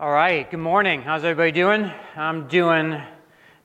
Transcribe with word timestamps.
All 0.00 0.12
right, 0.12 0.48
good 0.48 0.60
morning. 0.60 1.02
How's 1.02 1.24
everybody 1.24 1.50
doing? 1.50 1.90
I'm 2.14 2.46
doing 2.46 3.02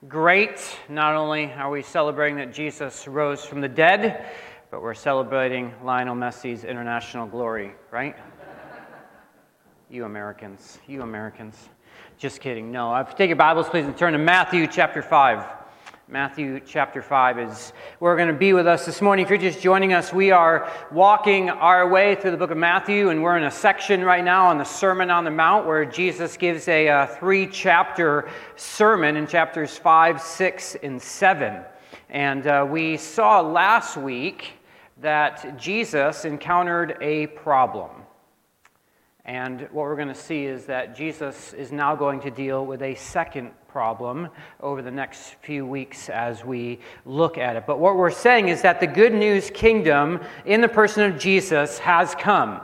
great. 0.07 0.59
Not 0.89 1.13
only 1.13 1.53
are 1.53 1.69
we 1.69 1.83
celebrating 1.83 2.37
that 2.37 2.51
Jesus 2.51 3.07
rose 3.07 3.45
from 3.45 3.61
the 3.61 3.67
dead, 3.67 4.25
but 4.71 4.81
we're 4.81 4.95
celebrating 4.95 5.71
Lionel 5.83 6.15
Messi's 6.15 6.63
international 6.63 7.27
glory, 7.27 7.75
right? 7.91 8.15
you 9.91 10.05
Americans, 10.05 10.79
you 10.87 11.03
Americans. 11.03 11.69
Just 12.17 12.41
kidding. 12.41 12.71
No, 12.71 12.95
if 12.95 13.09
you 13.09 13.15
take 13.15 13.29
your 13.29 13.35
Bibles, 13.35 13.69
please, 13.69 13.85
and 13.85 13.95
turn 13.95 14.13
to 14.13 14.17
Matthew 14.17 14.65
chapter 14.65 15.03
5. 15.03 15.62
Matthew 16.13 16.59
chapter 16.59 17.01
5 17.01 17.39
is 17.39 17.73
where 17.97 18.11
we're 18.11 18.17
going 18.17 18.27
to 18.27 18.35
be 18.35 18.53
with 18.53 18.67
us 18.67 18.85
this 18.85 19.01
morning. 19.01 19.25
If 19.25 19.31
you're 19.31 19.39
just 19.39 19.61
joining 19.61 19.93
us, 19.93 20.13
we 20.13 20.29
are 20.29 20.71
walking 20.91 21.49
our 21.49 21.89
way 21.89 22.13
through 22.13 22.29
the 22.29 22.37
book 22.37 22.51
of 22.51 22.57
Matthew, 22.57 23.09
and 23.09 23.23
we're 23.23 23.35
in 23.35 23.45
a 23.45 23.49
section 23.49 24.03
right 24.03 24.23
now 24.23 24.45
on 24.45 24.59
the 24.59 24.63
Sermon 24.63 25.09
on 25.09 25.23
the 25.23 25.31
Mount 25.31 25.65
where 25.65 25.85
Jesus 25.85 26.37
gives 26.37 26.67
a 26.67 26.87
uh, 26.87 27.07
three 27.07 27.47
chapter 27.47 28.29
sermon 28.55 29.17
in 29.17 29.25
chapters 29.25 29.75
5, 29.75 30.21
6, 30.21 30.75
and 30.83 31.01
7. 31.01 31.63
And 32.11 32.45
uh, 32.45 32.67
we 32.69 32.97
saw 32.97 33.41
last 33.41 33.97
week 33.97 34.51
that 35.01 35.57
Jesus 35.57 36.25
encountered 36.25 36.95
a 37.01 37.25
problem. 37.25 38.02
And 39.25 39.61
what 39.71 39.83
we're 39.83 39.95
going 39.95 40.09
to 40.09 40.15
see 40.15 40.45
is 40.45 40.65
that 40.65 40.97
Jesus 40.97 41.53
is 41.53 41.71
now 41.71 41.95
going 41.95 42.19
to 42.21 42.31
deal 42.31 42.65
with 42.65 42.81
a 42.81 42.93
second 42.95 43.51
problem 43.69 44.27
over 44.59 44.81
the 44.81 44.91
next 44.91 45.35
few 45.41 45.65
weeks 45.65 46.09
as 46.09 46.43
we 46.43 46.79
look 47.05 47.37
at 47.37 47.55
it. 47.55 47.65
But 47.65 47.79
what 47.79 47.95
we're 47.95 48.11
saying 48.11 48.49
is 48.49 48.61
that 48.63 48.81
the 48.81 48.87
good 48.87 49.13
news 49.13 49.49
kingdom 49.49 50.19
in 50.45 50.59
the 50.59 50.67
person 50.67 51.09
of 51.09 51.17
Jesus 51.17 51.79
has 51.79 52.13
come. 52.15 52.59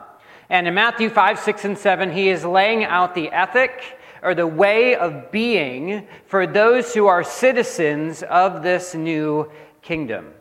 And 0.49 0.67
in 0.67 0.73
Matthew 0.73 1.09
5, 1.09 1.39
6, 1.39 1.65
and 1.65 1.77
7, 1.77 2.11
he 2.11 2.27
is 2.27 2.43
laying 2.43 2.83
out 2.83 3.15
the 3.15 3.29
ethic 3.29 3.97
or 4.21 4.35
the 4.35 4.47
way 4.47 4.95
of 4.95 5.31
being 5.31 6.07
for 6.25 6.45
those 6.45 6.93
who 6.93 7.07
are 7.07 7.23
citizens 7.23 8.21
of 8.23 8.63
this 8.63 8.93
new 8.93 9.49
kingdom. 9.81 10.33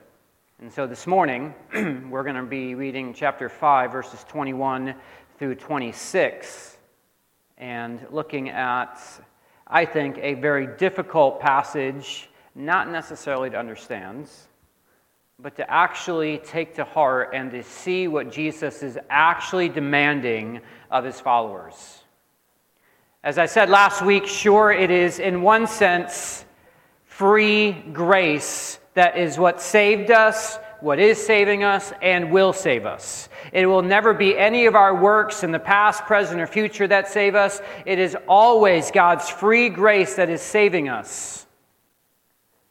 And 0.60 0.72
so 0.72 0.88
this 0.88 1.06
morning, 1.06 1.54
we're 2.10 2.24
going 2.24 2.34
to 2.34 2.42
be 2.42 2.74
reading 2.74 3.14
chapter 3.14 3.48
5, 3.48 3.92
verses 3.92 4.24
21 4.28 4.96
through 5.38 5.54
26, 5.54 6.76
and 7.58 8.04
looking 8.10 8.48
at, 8.50 9.00
I 9.66 9.84
think, 9.84 10.18
a 10.20 10.34
very 10.34 10.66
difficult 10.66 11.40
passage, 11.40 12.28
not 12.54 12.90
necessarily 12.90 13.48
to 13.50 13.58
understand, 13.58 14.28
but 15.38 15.54
to 15.56 15.70
actually 15.70 16.38
take 16.38 16.74
to 16.74 16.84
heart 16.84 17.30
and 17.32 17.52
to 17.52 17.62
see 17.62 18.08
what 18.08 18.32
Jesus 18.32 18.82
is 18.82 18.98
actually 19.08 19.68
demanding 19.68 20.60
of 20.90 21.04
his 21.04 21.20
followers. 21.20 22.02
As 23.22 23.38
I 23.38 23.46
said 23.46 23.70
last 23.70 24.02
week, 24.02 24.26
sure, 24.26 24.72
it 24.72 24.90
is 24.90 25.20
in 25.20 25.42
one 25.42 25.68
sense 25.68 26.44
free 27.04 27.72
grace 27.72 28.80
that 28.94 29.16
is 29.16 29.38
what 29.38 29.60
saved 29.60 30.10
us 30.10 30.58
what 30.80 30.98
is 30.98 31.24
saving 31.24 31.64
us 31.64 31.92
and 32.02 32.30
will 32.30 32.52
save 32.52 32.86
us. 32.86 33.28
It 33.52 33.66
will 33.66 33.82
never 33.82 34.14
be 34.14 34.36
any 34.36 34.66
of 34.66 34.74
our 34.74 34.94
works 34.94 35.42
in 35.42 35.50
the 35.50 35.58
past, 35.58 36.04
present, 36.04 36.40
or 36.40 36.46
future 36.46 36.86
that 36.86 37.08
save 37.08 37.34
us. 37.34 37.60
It 37.86 37.98
is 37.98 38.16
always 38.26 38.90
God's 38.90 39.28
free 39.28 39.68
grace 39.68 40.14
that 40.14 40.30
is 40.30 40.42
saving 40.42 40.88
us. 40.88 41.46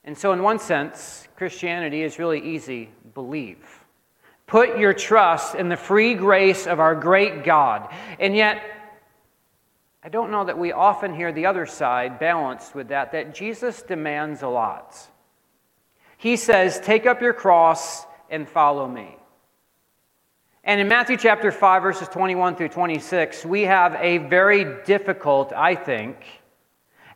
And 0.04 0.18
so, 0.18 0.32
in 0.32 0.42
one 0.42 0.60
sense, 0.60 1.28
Christianity 1.36 2.02
is 2.04 2.18
really 2.18 2.40
easy 2.40 2.90
believe. 3.14 3.58
Put 4.46 4.78
your 4.78 4.94
trust 4.94 5.56
in 5.56 5.70
the 5.70 5.76
free 5.76 6.14
grace 6.14 6.68
of 6.68 6.80
our 6.80 6.96
great 6.96 7.44
God. 7.44 7.94
And 8.20 8.36
yet, 8.36 8.64
I 10.04 10.10
don't 10.10 10.32
know 10.32 10.46
that 10.46 10.58
we 10.58 10.72
often 10.72 11.14
hear 11.14 11.34
the 11.34 11.48
other 11.48 11.66
side 11.66 12.20
balanced 12.20 12.76
with 12.76 12.90
that, 12.90 13.12
that 13.12 13.36
Jesus 13.36 13.82
demands 13.82 14.44
a 14.44 14.48
lot. 14.48 14.96
He 16.18 16.36
says, 16.36 16.80
Take 16.80 17.06
up 17.06 17.22
your 17.22 17.34
cross 17.34 18.06
and 18.30 18.48
follow 18.48 18.88
me. 18.88 19.18
And 20.64 20.82
in 20.82 20.90
Matthew 20.90 21.16
chapter 21.16 21.52
5, 21.52 21.82
verses 21.82 22.10
21 22.10 22.58
through 22.58 22.70
26, 22.70 23.46
we 23.46 23.62
have 23.62 23.96
a 24.02 24.18
very 24.18 24.84
difficult, 24.84 25.54
I 25.54 25.76
think, 25.76 26.18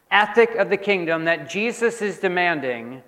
ethic 0.09 0.55
of 0.55 0.69
the 0.69 0.77
kingdom 0.77 1.25
that 1.25 1.49
Jesus 1.49 2.01
is 2.01 2.19
demanding. 2.19 3.03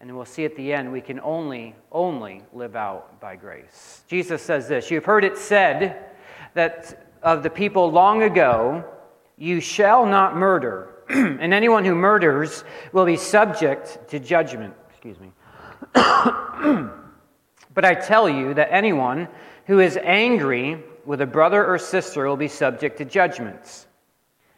And 0.00 0.14
we'll 0.14 0.26
see 0.26 0.44
at 0.44 0.54
the 0.54 0.72
end, 0.72 0.92
we 0.92 1.00
can 1.00 1.18
only, 1.20 1.74
only 1.90 2.42
live 2.52 2.76
out 2.76 3.20
by 3.20 3.34
grace. 3.34 4.04
Jesus 4.06 4.42
says 4.42 4.68
this 4.68 4.90
You've 4.90 5.06
heard 5.06 5.24
it 5.24 5.36
said 5.36 6.10
that 6.52 7.08
of 7.22 7.42
the 7.42 7.50
people 7.50 7.90
long 7.90 8.22
ago, 8.22 8.84
you 9.36 9.60
shall 9.60 10.06
not 10.06 10.36
murder, 10.36 10.94
and 11.08 11.52
anyone 11.52 11.84
who 11.84 11.94
murders 11.94 12.62
will 12.92 13.06
be 13.06 13.16
subject 13.16 14.06
to 14.10 14.20
judgment. 14.20 14.74
Excuse 15.04 15.20
me. 15.20 15.32
but 17.74 17.84
I 17.84 17.94
tell 17.94 18.26
you 18.26 18.54
that 18.54 18.72
anyone 18.72 19.28
who 19.66 19.80
is 19.80 19.98
angry 20.02 20.82
with 21.04 21.20
a 21.20 21.26
brother 21.26 21.62
or 21.66 21.78
sister 21.78 22.26
will 22.26 22.38
be 22.38 22.48
subject 22.48 22.96
to 22.96 23.04
judgments. 23.04 23.86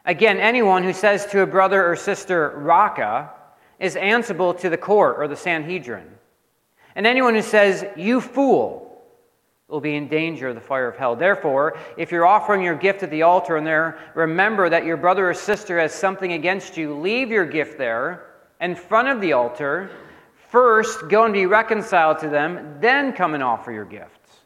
Again, 0.05 0.39
anyone 0.39 0.85
who 0.85 0.93
says 0.93 1.27
to 1.33 1.41
a 1.41 1.47
brother 1.47 1.85
or 1.85 1.97
sister, 1.97 2.51
Raca, 2.59 3.29
is 3.81 3.97
answerable 3.97 4.55
to 4.55 4.71
the 4.71 4.77
court 4.77 5.17
or 5.19 5.27
the 5.27 5.35
Sanhedrin. 5.35 6.07
And 6.95 7.09
anyone 7.09 7.35
who 7.35 7.43
says, 7.43 7.85
You 7.97 8.21
fool, 8.21 9.03
will 9.67 9.81
be 9.81 9.97
in 9.97 10.07
danger 10.07 10.51
of 10.51 10.55
the 10.55 10.61
fire 10.61 10.87
of 10.87 10.97
hell. 10.97 11.17
Therefore, 11.17 11.77
if 11.97 12.13
you're 12.13 12.25
offering 12.25 12.63
your 12.63 12.77
gift 12.77 13.03
at 13.03 13.11
the 13.11 13.23
altar 13.23 13.57
and 13.57 13.67
there, 13.67 13.99
remember 14.15 14.69
that 14.69 14.85
your 14.85 14.97
brother 14.97 15.29
or 15.29 15.35
sister 15.35 15.81
has 15.81 15.93
something 15.93 16.35
against 16.35 16.77
you, 16.77 16.95
leave 16.95 17.31
your 17.31 17.47
gift 17.47 17.79
there 17.79 18.27
in 18.61 18.77
front 18.77 19.09
of 19.09 19.21
the 19.21 19.33
altar 19.33 19.91
First, 20.57 21.11
go 21.11 21.25
and 21.25 21.35
be 21.35 21.45
reconciled 21.45 22.21
to 22.21 22.31
them, 22.31 22.79
then 22.81 23.13
come 23.13 23.35
and 23.35 23.43
offer 23.43 23.71
your 23.71 23.85
gifts. 23.85 24.41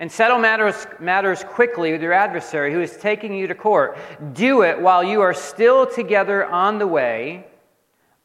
And 0.00 0.10
settle 0.10 0.40
matters, 0.40 0.88
matters 0.98 1.44
quickly 1.44 1.92
with 1.92 2.02
your 2.02 2.12
adversary 2.12 2.72
who 2.72 2.80
is 2.80 2.96
taking 2.96 3.32
you 3.32 3.46
to 3.46 3.54
court. 3.54 3.96
Do 4.32 4.62
it 4.62 4.80
while 4.80 5.04
you 5.04 5.20
are 5.20 5.34
still 5.34 5.86
together 5.86 6.44
on 6.46 6.80
the 6.80 6.86
way. 6.88 7.46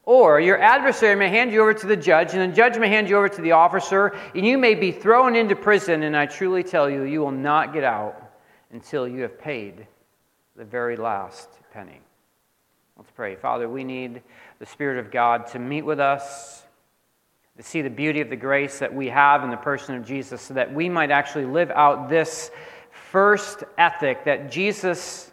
Or 0.02 0.40
your 0.40 0.60
adversary 0.60 1.14
may 1.14 1.28
hand 1.28 1.52
you 1.52 1.60
over 1.60 1.74
to 1.74 1.86
the 1.86 1.96
judge, 1.96 2.34
and 2.34 2.50
the 2.50 2.56
judge 2.56 2.76
may 2.76 2.88
hand 2.88 3.08
you 3.08 3.16
over 3.16 3.28
to 3.28 3.40
the 3.40 3.52
officer, 3.52 4.18
and 4.34 4.44
you 4.44 4.58
may 4.58 4.74
be 4.74 4.90
thrown 4.90 5.36
into 5.36 5.54
prison. 5.54 6.02
And 6.02 6.16
I 6.16 6.26
truly 6.26 6.64
tell 6.64 6.90
you, 6.90 7.04
you 7.04 7.20
will 7.20 7.30
not 7.30 7.72
get 7.72 7.84
out 7.84 8.32
until 8.72 9.06
you 9.06 9.22
have 9.22 9.38
paid 9.38 9.86
the 10.56 10.64
very 10.64 10.96
last 10.96 11.50
penny. 11.72 12.00
Let's 12.98 13.12
pray. 13.12 13.36
Father, 13.36 13.68
we 13.68 13.84
need 13.84 14.22
the 14.58 14.66
Spirit 14.66 14.98
of 14.98 15.12
God 15.12 15.46
to 15.48 15.60
meet 15.60 15.82
with 15.82 16.00
us, 16.00 16.64
to 17.56 17.62
see 17.62 17.80
the 17.80 17.90
beauty 17.90 18.20
of 18.20 18.28
the 18.28 18.36
grace 18.36 18.80
that 18.80 18.92
we 18.92 19.08
have 19.08 19.44
in 19.44 19.50
the 19.50 19.56
person 19.56 19.94
of 19.94 20.04
Jesus, 20.04 20.42
so 20.42 20.54
that 20.54 20.74
we 20.74 20.88
might 20.88 21.12
actually 21.12 21.46
live 21.46 21.70
out 21.70 22.08
this 22.08 22.50
first 22.90 23.62
ethic 23.78 24.24
that 24.24 24.50
Jesus 24.50 25.30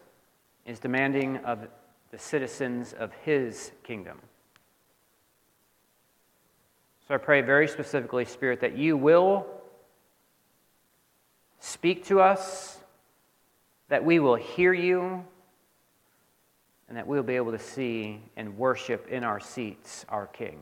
is 0.68 0.78
demanding 0.78 1.38
of 1.38 1.68
the 2.12 2.20
citizens 2.20 2.94
of 2.94 3.12
his 3.24 3.72
kingdom. 3.84 4.20
So 7.08 7.16
I 7.16 7.18
pray 7.18 7.42
very 7.42 7.68
specifically, 7.68 8.26
Spirit, 8.26 8.62
that 8.62 8.78
you 8.78 8.96
will 8.96 9.48
speak 11.60 12.06
to 12.06 12.22
us, 12.22 12.78
that 13.90 14.06
we 14.06 14.20
will 14.20 14.36
hear 14.36 14.72
you 14.72 15.26
and 16.88 16.98
that 16.98 17.08
we'll 17.08 17.24
be 17.24 17.36
able 17.36 17.52
to 17.52 17.60
see 17.60 18.22
and 18.36 18.58
worship 18.58 19.08
in 19.08 19.24
our 19.24 19.40
seats 19.40 20.06
our 20.10 20.28
King. 20.28 20.60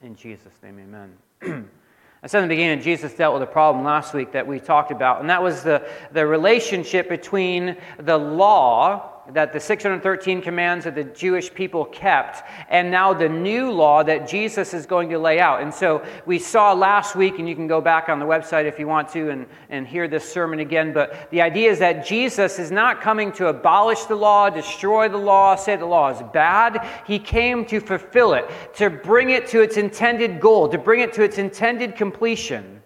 In 0.00 0.16
Jesus' 0.16 0.54
name, 0.62 0.78
amen. 0.78 1.68
I 2.24 2.28
said 2.28 2.42
in 2.42 2.48
the 2.48 2.54
beginning, 2.54 2.82
Jesus 2.82 3.12
dealt 3.14 3.34
with 3.34 3.42
a 3.42 3.52
problem 3.52 3.84
last 3.84 4.14
week 4.14 4.32
that 4.32 4.46
we 4.46 4.60
talked 4.60 4.92
about, 4.92 5.20
and 5.20 5.28
that 5.28 5.42
was 5.42 5.64
the, 5.64 5.88
the 6.12 6.24
relationship 6.24 7.08
between 7.08 7.76
the 7.98 8.16
law 8.16 9.21
that 9.34 9.52
the 9.52 9.60
613 9.60 10.42
commands 10.42 10.84
that 10.84 10.94
the 10.94 11.04
Jewish 11.04 11.52
people 11.52 11.84
kept, 11.86 12.42
and 12.68 12.90
now 12.90 13.12
the 13.12 13.28
new 13.28 13.70
law 13.70 14.02
that 14.02 14.28
Jesus 14.28 14.74
is 14.74 14.86
going 14.86 15.08
to 15.10 15.18
lay 15.18 15.40
out. 15.40 15.62
And 15.62 15.72
so 15.72 16.04
we 16.26 16.38
saw 16.38 16.72
last 16.72 17.16
week, 17.16 17.38
and 17.38 17.48
you 17.48 17.54
can 17.54 17.66
go 17.66 17.80
back 17.80 18.08
on 18.08 18.18
the 18.18 18.26
website 18.26 18.64
if 18.64 18.78
you 18.78 18.86
want 18.86 19.08
to 19.10 19.30
and, 19.30 19.46
and 19.70 19.86
hear 19.86 20.08
this 20.08 20.30
sermon 20.30 20.60
again. 20.60 20.92
But 20.92 21.30
the 21.30 21.40
idea 21.40 21.70
is 21.70 21.78
that 21.78 22.04
Jesus 22.04 22.58
is 22.58 22.70
not 22.70 23.00
coming 23.00 23.32
to 23.32 23.48
abolish 23.48 24.02
the 24.04 24.16
law, 24.16 24.50
destroy 24.50 25.08
the 25.08 25.16
law, 25.16 25.56
say 25.56 25.76
the 25.76 25.86
law 25.86 26.10
is 26.10 26.22
bad. 26.32 26.86
He 27.06 27.18
came 27.18 27.64
to 27.66 27.80
fulfill 27.80 28.34
it, 28.34 28.50
to 28.74 28.90
bring 28.90 29.30
it 29.30 29.46
to 29.48 29.62
its 29.62 29.76
intended 29.76 30.40
goal, 30.40 30.68
to 30.68 30.78
bring 30.78 31.00
it 31.00 31.12
to 31.14 31.22
its 31.22 31.38
intended 31.38 31.96
completion. 31.96 32.81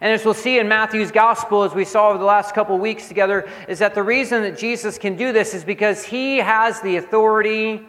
And 0.00 0.12
as 0.12 0.24
we'll 0.24 0.34
see 0.34 0.58
in 0.58 0.68
Matthew's 0.68 1.10
gospel, 1.10 1.64
as 1.64 1.74
we 1.74 1.84
saw 1.84 2.10
over 2.10 2.18
the 2.18 2.24
last 2.24 2.54
couple 2.54 2.76
of 2.76 2.80
weeks 2.80 3.08
together, 3.08 3.48
is 3.68 3.80
that 3.80 3.94
the 3.94 4.02
reason 4.02 4.42
that 4.42 4.56
Jesus 4.56 4.98
can 4.98 5.16
do 5.16 5.32
this 5.32 5.54
is 5.54 5.64
because 5.64 6.04
he 6.04 6.38
has 6.38 6.80
the 6.80 6.96
authority 6.96 7.86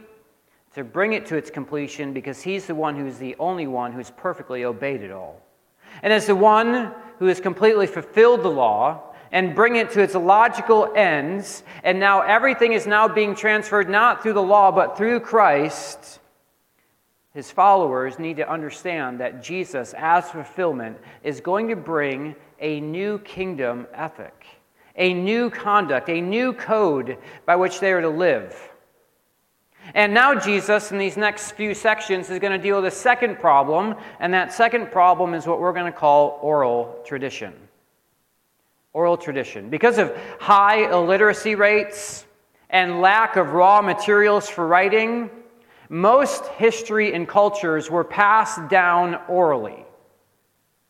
to 0.74 0.84
bring 0.84 1.14
it 1.14 1.26
to 1.28 1.36
its 1.36 1.50
completion, 1.50 2.14
because 2.14 2.42
he's 2.42 2.66
the 2.66 2.76
one 2.76 2.96
who's 2.96 3.18
the 3.18 3.36
only 3.40 3.68
one 3.68 3.92
who's 3.92 4.12
perfectly 4.12 4.66
obeyed 4.66 5.02
it 5.02 5.12
all. 5.12 5.42
And 6.04 6.14
as 6.14 6.28
the 6.28 6.36
one 6.36 6.94
who 7.18 7.26
has 7.26 7.40
completely 7.40 7.88
fulfilled 7.88 8.44
the 8.44 8.50
law, 8.50 9.04
and 9.32 9.54
bring 9.54 9.76
it 9.76 9.92
to 9.92 10.02
its 10.02 10.16
logical 10.16 10.92
ends, 10.96 11.64
and 11.84 12.00
now 12.00 12.22
everything 12.22 12.74
is 12.74 12.88
now 12.88 13.08
being 13.08 13.36
transferred 13.36 13.90
not 13.90 14.24
through 14.24 14.34
the 14.34 14.42
law 14.42 14.72
but 14.72 14.98
through 14.98 15.20
Christ, 15.20 16.20
his 17.34 17.52
followers 17.52 18.18
need 18.18 18.38
to 18.38 18.50
understand 18.50 19.20
that 19.20 19.44
Jesus, 19.44 19.94
as 19.98 20.30
fulfillment, 20.30 20.98
is 21.24 21.42
going 21.42 21.68
to 21.68 21.76
bring 21.76 22.36
a 22.60 22.80
new 22.80 23.20
kingdom 23.20 23.88
ethic, 23.94 24.46
a 24.96 25.14
new 25.14 25.50
conduct, 25.50 26.10
a 26.10 26.22
new 26.22 26.54
code 26.54 27.18
by 27.46 27.56
which 27.56 27.80
they 27.80 27.92
are 27.92 28.02
to 28.02 28.10
live. 28.10 28.70
And 29.94 30.14
now, 30.14 30.36
Jesus, 30.36 30.92
in 30.92 30.98
these 30.98 31.18
next 31.18 31.52
few 31.52 31.74
sections, 31.74 32.30
is 32.30 32.40
going 32.40 32.52
to 32.52 32.62
deal 32.62 32.76
with 32.76 32.86
a 32.86 32.96
second 32.96 33.40
problem, 33.40 33.96
and 34.20 34.34
that 34.34 34.52
second 34.52 34.92
problem 34.92 35.34
is 35.34 35.48
what 35.48 35.60
we're 35.60 35.74
going 35.74 35.92
to 35.92 35.98
call 35.98 36.40
oral 36.42 37.00
tradition. 37.06 37.54
Oral 38.94 39.18
tradition. 39.18 39.70
Because 39.70 39.98
of 39.98 40.16
high 40.40 40.92
illiteracy 40.92 41.56
rates 41.56 42.26
and 42.70 43.02
lack 43.02 43.36
of 43.36 43.54
raw 43.54 43.82
materials 43.82 44.50
for 44.50 44.68
writing, 44.68 45.30
most 45.90 46.46
history 46.46 47.14
and 47.14 47.28
cultures 47.28 47.90
were 47.90 48.04
passed 48.04 48.70
down 48.70 49.20
orally. 49.28 49.86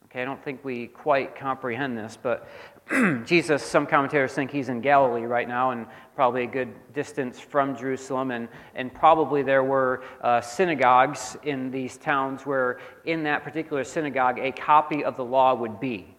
Okay, 0.06 0.22
I 0.22 0.26
don't 0.26 0.44
think 0.44 0.66
we 0.66 0.88
quite 0.88 1.36
comprehend 1.36 1.98
this, 1.98 2.18
but 2.22 2.50
Jesus, 3.26 3.64
some 3.64 3.86
commentators 3.86 4.34
think 4.34 4.52
he's 4.52 4.70
in 4.70 4.82
Galilee 4.82 5.22
right 5.22 5.48
now 5.48 5.72
and 5.72 5.86
probably 6.16 6.44
a 6.44 6.48
good 6.48 6.74
distance 6.94 7.40
from 7.40 7.78
Jerusalem. 7.78 8.32
And, 8.32 8.50
and 8.76 8.94
probably 8.94 9.44
there 9.44 9.64
were 9.64 10.04
uh, 10.22 10.42
synagogues 10.42 11.38
in 11.44 11.70
these 11.72 11.98
towns 11.98 12.46
where, 12.46 12.80
in 13.06 13.24
that 13.24 13.44
particular 13.44 13.84
synagogue, 13.84 14.40
a 14.40 14.52
copy 14.52 15.04
of 15.04 15.16
the 15.16 15.24
law 15.24 15.54
would 15.54 15.80
be. 15.80 16.16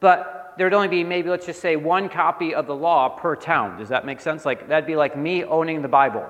But 0.00 0.54
there'd 0.58 0.74
only 0.74 0.88
be 0.88 1.04
maybe, 1.04 1.30
let's 1.30 1.46
just 1.46 1.60
say, 1.60 1.76
one 1.76 2.08
copy 2.08 2.54
of 2.54 2.66
the 2.66 2.74
law 2.74 3.08
per 3.08 3.36
town. 3.36 3.78
Does 3.78 3.88
that 3.88 4.04
make 4.04 4.20
sense? 4.20 4.44
Like, 4.44 4.68
that'd 4.68 4.86
be 4.86 4.96
like 4.96 5.16
me 5.16 5.44
owning 5.44 5.82
the 5.82 5.88
Bible. 5.88 6.28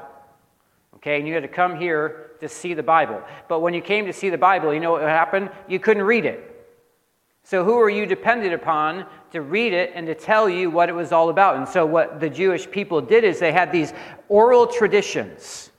Okay, 1.01 1.19
and 1.19 1.27
you 1.27 1.33
had 1.33 1.43
to 1.43 1.49
come 1.49 1.77
here 1.77 2.33
to 2.41 2.49
see 2.49 2.75
the 2.75 2.83
Bible. 2.83 3.23
But 3.49 3.61
when 3.61 3.73
you 3.73 3.81
came 3.81 4.05
to 4.05 4.13
see 4.13 4.29
the 4.29 4.37
Bible, 4.39 4.75
you 4.75 4.81
know 4.81 4.93
what 4.93 5.03
happened? 5.03 5.51
You 5.67 5.79
couldn't 5.79 6.03
read 6.03 6.27
it. 6.27 6.47
So, 7.43 7.65
who 7.65 7.81
are 7.81 7.89
you 7.89 8.05
dependent 8.05 8.53
upon 8.53 9.07
to 9.33 9.41
read 9.41 9.73
it 9.73 9.93
and 9.95 10.07
to 10.07 10.15
tell 10.15 10.49
you 10.49 10.71
what 10.71 10.89
it 10.89 10.95
was 10.95 11.11
all 11.11 11.31
about? 11.31 11.57
And 11.57 11.67
so, 11.67 11.87
what 11.87 12.21
the 12.21 12.29
Jewish 12.29 12.71
people 12.71 13.01
did 13.01 13.25
is 13.25 13.39
they 13.39 13.51
had 13.51 13.73
these 13.73 13.93
oral 14.29 14.67
traditions, 14.67 15.71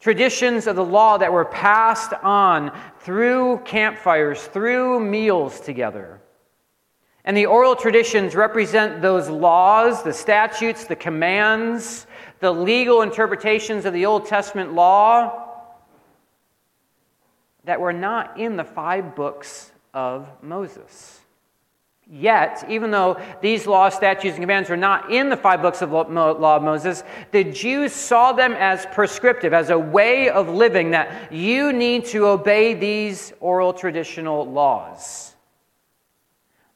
traditions 0.00 0.66
of 0.66 0.76
the 0.76 0.84
law 0.84 1.18
that 1.18 1.32
were 1.32 1.44
passed 1.44 2.14
on 2.14 2.76
through 3.00 3.58
campfires, 3.66 4.42
through 4.44 5.00
meals 5.00 5.60
together. 5.60 6.20
And 7.24 7.36
the 7.36 7.46
oral 7.46 7.76
traditions 7.76 8.34
represent 8.34 9.02
those 9.02 9.28
laws, 9.28 10.02
the 10.02 10.14
statutes, 10.14 10.86
the 10.86 10.96
commands, 10.96 12.07
the 12.40 12.52
legal 12.52 13.02
interpretations 13.02 13.84
of 13.84 13.92
the 13.92 14.06
Old 14.06 14.26
Testament 14.26 14.72
law 14.72 15.44
that 17.64 17.80
were 17.80 17.92
not 17.92 18.38
in 18.38 18.56
the 18.56 18.64
five 18.64 19.14
books 19.14 19.72
of 19.92 20.28
Moses. 20.42 21.20
Yet, 22.10 22.64
even 22.70 22.90
though 22.90 23.20
these 23.42 23.66
laws, 23.66 23.94
statutes, 23.94 24.36
and 24.36 24.42
commands 24.42 24.70
were 24.70 24.78
not 24.78 25.12
in 25.12 25.28
the 25.28 25.36
five 25.36 25.60
books 25.60 25.82
of 25.82 25.92
law 25.92 26.56
of 26.56 26.62
Moses, 26.62 27.04
the 27.32 27.44
Jews 27.44 27.92
saw 27.92 28.32
them 28.32 28.52
as 28.54 28.86
prescriptive, 28.86 29.52
as 29.52 29.68
a 29.68 29.78
way 29.78 30.30
of 30.30 30.48
living 30.48 30.92
that 30.92 31.30
you 31.30 31.72
need 31.74 32.06
to 32.06 32.26
obey 32.26 32.72
these 32.72 33.34
oral 33.40 33.74
traditional 33.74 34.50
laws 34.50 35.34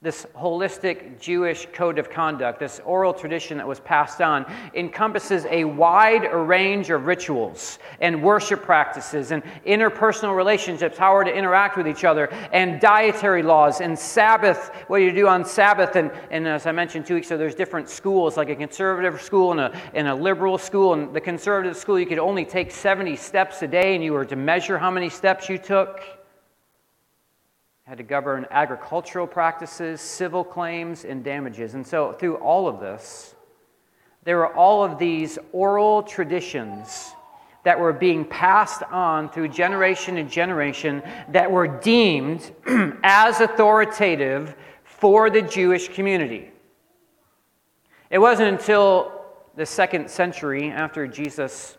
this 0.03 0.27
holistic 0.37 1.21
Jewish 1.21 1.69
code 1.73 1.97
of 1.97 2.11
conduct, 2.11 2.59
this 2.59 2.81
oral 2.85 3.15
tradition 3.15 3.57
that 3.59 3.69
was 3.69 3.79
passed 3.79 4.21
on, 4.21 4.45
encompasses 4.75 5.47
a 5.49 5.63
wide 5.63 6.25
range 6.25 6.91
of 6.91 7.07
rituals 7.07 7.79
and 8.01 8.21
worship 8.21 8.63
practices 8.63 9.31
and 9.31 9.45
interpersonal 9.65 10.37
relationships, 10.37 10.99
how 10.99 11.13
we're 11.13 11.23
to 11.23 11.33
interact 11.33 11.77
with 11.77 11.87
each 11.87 12.03
other, 12.03 12.27
and 12.53 12.81
dietary 12.81 13.45
laws 13.45 13.81
and 13.81 13.97
Sabbath, 13.97 14.75
what 14.89 14.97
you 15.03 15.13
do 15.13 15.29
on 15.29 15.45
Sabbath. 15.45 15.95
And, 15.95 16.11
and 16.33 16.49
as 16.49 16.67
I 16.67 16.73
mentioned 16.73 17.07
two 17.07 17.15
weeks 17.15 17.29
ago, 17.29 17.39
there's 17.39 17.55
different 17.55 17.89
schools, 17.89 18.37
like 18.37 18.49
a 18.49 18.57
conservative 18.57 19.23
school 19.23 19.53
and 19.53 19.61
a, 19.61 19.81
and 19.95 20.09
a 20.09 20.15
liberal 20.15 20.59
school. 20.59 20.95
And 20.95 21.15
the 21.15 21.21
conservative 21.21 21.77
school, 21.77 22.01
you 22.01 22.07
could 22.07 22.19
only 22.19 22.45
take 22.45 22.73
70 22.73 23.15
steps 23.15 23.63
a 23.63 23.69
day, 23.69 23.95
and 23.95 24.03
you 24.03 24.15
were 24.15 24.25
to 24.25 24.35
measure 24.35 24.79
how 24.79 24.91
many 24.91 25.09
steps 25.09 25.49
you 25.49 25.59
took 25.59 26.22
had 27.84 27.99
to 27.99 28.05
govern 28.05 28.46
agricultural 28.50 29.26
practices, 29.26 30.00
civil 30.00 30.44
claims, 30.44 31.05
and 31.05 31.25
damages. 31.25 31.75
And 31.75 31.87
so, 31.87 32.12
through 32.12 32.37
all 32.37 32.69
of 32.69 32.81
this, 32.81 33.34
there 34.25 34.37
were 34.37 34.55
all 34.55 34.84
of 34.84 34.99
these 34.99 35.38
oral 35.52 36.02
traditions 36.02 37.12
that 37.64 37.79
were 37.79 37.93
being 37.93 38.25
passed 38.25 38.82
on 38.84 39.29
through 39.31 39.49
generation 39.49 40.17
and 40.17 40.31
generation 40.31 41.02
that 41.29 41.50
were 41.50 41.67
deemed 41.67 42.52
as 43.02 43.40
authoritative 43.40 44.55
for 44.84 45.31
the 45.31 45.43
Jewish 45.43 45.88
community. 45.88 46.50
It 48.11 48.19
wasn't 48.19 48.49
until 48.49 49.25
the 49.56 49.67
second 49.67 50.11
century 50.11 50.70
after 50.70 51.06
Jesus 51.06 51.76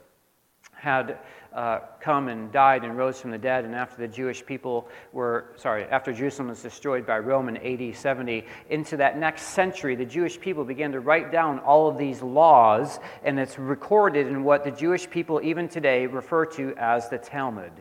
had 0.72 1.18
uh, 1.54 1.80
come 2.00 2.30
and 2.30 2.52
died 2.52 2.84
and 2.84 2.98
rose 2.98 3.22
from 3.22 3.32
the 3.32 3.38
dead, 3.38 3.64
and 3.66 3.76
after 3.76 3.98
the 3.98 4.08
Jewish 4.08 4.46
people 4.46 4.88
were, 5.12 5.54
sorry, 5.56 5.86
after 5.86 6.12
Jerusalem 6.12 6.48
was 6.50 6.62
destroyed 6.62 7.06
by 7.06 7.20
Rome 7.20 7.48
in 7.48 7.58
AD 7.58 7.96
70, 7.96 8.46
into 8.70 8.98
that 8.98 9.18
next 9.18 9.44
century, 9.44 9.96
the 9.96 10.06
Jewish 10.06 10.40
people 10.40 10.64
began 10.64 10.92
to 10.94 11.00
write 11.00 11.32
down 11.32 11.60
all 11.60 11.88
of 11.88 11.98
these 11.98 12.22
laws, 12.22 13.00
and 13.24 13.40
it's 13.40 13.60
recorded 13.60 14.28
in 14.28 14.44
what 14.44 14.64
the 14.64 14.72
Jewish 14.72 15.08
people 15.10 15.40
even 15.44 15.68
today 15.68 16.08
refer 16.08 16.46
to 16.48 16.74
as 16.78 17.10
the 17.10 17.20
Talmud. 17.20 17.72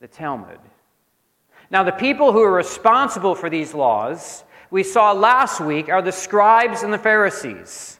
The 0.00 0.08
Talmud. 0.08 0.58
Now, 1.70 1.84
the 1.84 1.92
people 1.92 2.32
who 2.32 2.42
are 2.42 2.52
responsible 2.52 3.34
for 3.34 3.48
these 3.48 3.72
laws, 3.72 4.44
we 4.70 4.82
saw 4.82 5.12
last 5.12 5.58
week, 5.58 5.88
are 5.88 6.02
the 6.02 6.12
scribes 6.12 6.82
and 6.82 6.92
the 6.92 6.98
Pharisees. 6.98 7.98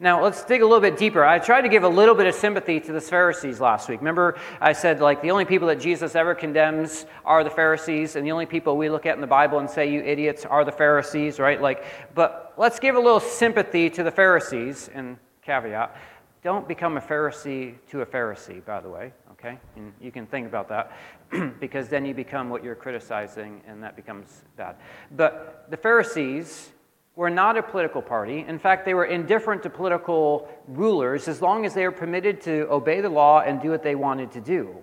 Now, 0.00 0.22
let's 0.22 0.44
dig 0.44 0.62
a 0.62 0.64
little 0.64 0.80
bit 0.80 0.96
deeper. 0.96 1.24
I 1.24 1.40
tried 1.40 1.62
to 1.62 1.68
give 1.68 1.82
a 1.82 1.88
little 1.88 2.14
bit 2.14 2.28
of 2.28 2.34
sympathy 2.36 2.78
to 2.78 2.92
the 2.92 3.00
Pharisees 3.00 3.60
last 3.60 3.88
week. 3.88 3.98
Remember, 3.98 4.38
I 4.60 4.72
said, 4.72 5.00
like, 5.00 5.22
the 5.22 5.32
only 5.32 5.44
people 5.44 5.66
that 5.66 5.80
Jesus 5.80 6.14
ever 6.14 6.36
condemns 6.36 7.04
are 7.24 7.42
the 7.42 7.50
Pharisees, 7.50 8.14
and 8.14 8.24
the 8.24 8.30
only 8.30 8.46
people 8.46 8.76
we 8.76 8.90
look 8.90 9.06
at 9.06 9.16
in 9.16 9.20
the 9.20 9.26
Bible 9.26 9.58
and 9.58 9.68
say, 9.68 9.90
you 9.90 10.00
idiots, 10.00 10.44
are 10.44 10.64
the 10.64 10.70
Pharisees, 10.70 11.40
right? 11.40 11.60
Like, 11.60 11.84
but 12.14 12.54
let's 12.56 12.78
give 12.78 12.94
a 12.94 13.00
little 13.00 13.18
sympathy 13.18 13.90
to 13.90 14.04
the 14.04 14.12
Pharisees, 14.12 14.88
and 14.94 15.16
caveat, 15.42 15.96
don't 16.44 16.68
become 16.68 16.96
a 16.96 17.00
Pharisee 17.00 17.74
to 17.90 18.02
a 18.02 18.06
Pharisee, 18.06 18.64
by 18.64 18.80
the 18.80 18.88
way, 18.88 19.12
okay? 19.32 19.58
And 19.74 19.92
you 20.00 20.12
can 20.12 20.26
think 20.26 20.46
about 20.46 20.68
that, 20.68 20.92
because 21.58 21.88
then 21.88 22.04
you 22.04 22.14
become 22.14 22.50
what 22.50 22.62
you're 22.62 22.76
criticizing, 22.76 23.62
and 23.66 23.82
that 23.82 23.96
becomes 23.96 24.44
bad. 24.56 24.76
But 25.10 25.66
the 25.70 25.76
Pharisees, 25.76 26.70
were 27.18 27.28
not 27.28 27.56
a 27.56 27.62
political 27.64 28.00
party. 28.00 28.44
In 28.46 28.60
fact, 28.60 28.84
they 28.84 28.94
were 28.94 29.06
indifferent 29.06 29.60
to 29.64 29.68
political 29.68 30.48
rulers 30.68 31.26
as 31.26 31.42
long 31.42 31.66
as 31.66 31.74
they 31.74 31.82
were 31.82 31.90
permitted 31.90 32.40
to 32.42 32.70
obey 32.70 33.00
the 33.00 33.08
law 33.08 33.40
and 33.40 33.60
do 33.60 33.70
what 33.70 33.82
they 33.82 33.96
wanted 33.96 34.30
to 34.30 34.40
do. 34.40 34.76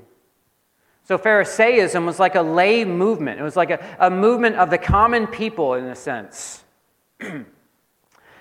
So, 1.06 1.18
Pharisaism 1.18 2.06
was 2.06 2.20
like 2.20 2.36
a 2.36 2.42
lay 2.42 2.84
movement, 2.84 3.40
it 3.40 3.44
was 3.44 3.56
like 3.56 3.70
a, 3.70 3.96
a 4.02 4.10
movement 4.10 4.58
of 4.58 4.70
the 4.70 4.78
common 4.78 5.28
people 5.28 5.76
in 5.76 5.86
a 5.86 5.96
sense. 5.96 6.66
and, 7.22 7.46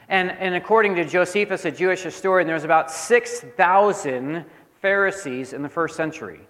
and 0.08 0.56
according 0.56 0.96
to 0.96 1.04
Josephus, 1.04 1.64
a 1.64 1.70
Jewish 1.70 2.02
historian, 2.02 2.48
there 2.48 2.56
was 2.56 2.64
about 2.64 2.90
6,000 2.90 4.44
Pharisees 4.82 5.52
in 5.52 5.62
the 5.62 5.68
first 5.68 5.94
century. 5.94 6.40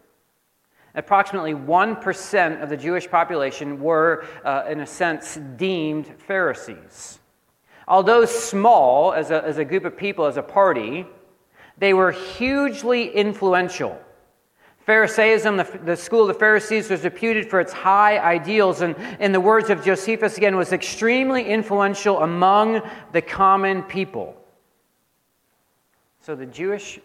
Approximately 0.95 1.53
1% 1.53 2.63
of 2.63 2.71
the 2.71 2.77
Jewish 2.79 3.07
population 3.07 3.83
were, 3.83 4.25
uh, 4.47 4.65
in 4.67 4.81
a 4.81 4.87
sense, 4.87 5.39
deemed 5.57 6.07
Pharisees. 6.23 7.19
Although 7.87 8.25
small 8.25 9.13
as 9.13 9.31
a, 9.31 9.45
as 9.45 9.59
a 9.59 9.65
group 9.65 9.85
of 9.85 9.97
people, 9.97 10.27
as 10.27 10.37
a 10.37 10.43
party, 10.43 11.07
they 11.79 11.93
were 11.93 12.13
hugely 12.13 13.11
influential. 13.11 14.01
Pharisaism, 14.87 15.57
the, 15.57 15.81
the, 15.85 15.97
school 15.97 16.23
of 16.23 16.29
the 16.29 16.35
Pharisees, 16.35 16.91
was 16.91 17.05
reputed 17.05 17.49
for 17.49 17.59
its 17.59 17.73
high 17.73 18.19
ideals, 18.19 18.83
and 18.83 18.95
in 19.19 19.33
the 19.33 19.41
words 19.41 19.71
of 19.71 19.83
Josephus 19.83 20.37
again, 20.37 20.57
was 20.57 20.73
extremely 20.73 21.45
influential 21.47 22.21
among 22.21 22.83
the 23.13 23.23
common 23.23 23.83
people. 23.83 24.37
So 26.21 26.35
the 26.35 26.47
Jewish 26.47 27.01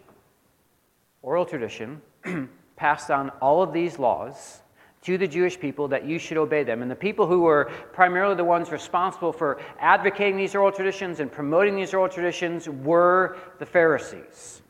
oral 1.22 1.46
tradition 1.46 2.02
passed 2.76 3.12
on 3.12 3.30
all 3.42 3.62
of 3.62 3.74
these 3.74 3.98
laws 3.98 4.62
to 5.02 5.18
the 5.18 5.28
Jewish 5.28 5.60
people 5.60 5.88
that 5.88 6.06
you 6.06 6.20
should 6.20 6.38
obey 6.38 6.64
them. 6.64 6.82
And 6.82 6.92
the 6.92 6.96
people 6.96 7.26
who 7.26 7.42
were 7.42 7.72
primarily 7.94 8.36
the 8.36 8.44
ones 8.44 8.72
responsible 8.72 9.32
for 9.32 9.60
advocating 9.80 10.38
these 10.38 10.56
oral 10.56 10.72
traditions 10.72 11.20
and 11.20 11.32
promoting 11.32 11.76
these 11.76 11.94
oral 11.94 12.10
traditions 12.10 12.68
were 12.68 13.38
the 13.60 13.66
Pharisees. 13.66 14.62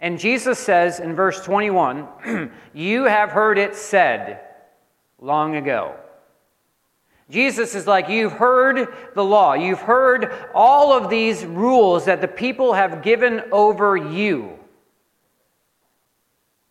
And 0.00 0.18
Jesus 0.18 0.58
says 0.58 1.00
in 1.00 1.14
verse 1.14 1.42
21 1.44 2.52
You 2.74 3.04
have 3.04 3.30
heard 3.30 3.58
it 3.58 3.74
said 3.74 4.40
long 5.18 5.56
ago. 5.56 5.96
Jesus 7.30 7.74
is 7.74 7.86
like, 7.86 8.08
You've 8.08 8.32
heard 8.32 8.94
the 9.14 9.24
law. 9.24 9.54
You've 9.54 9.80
heard 9.80 10.32
all 10.54 10.92
of 10.92 11.10
these 11.10 11.44
rules 11.44 12.04
that 12.04 12.20
the 12.20 12.28
people 12.28 12.74
have 12.74 13.02
given 13.02 13.42
over 13.50 13.96
you. 13.96 14.55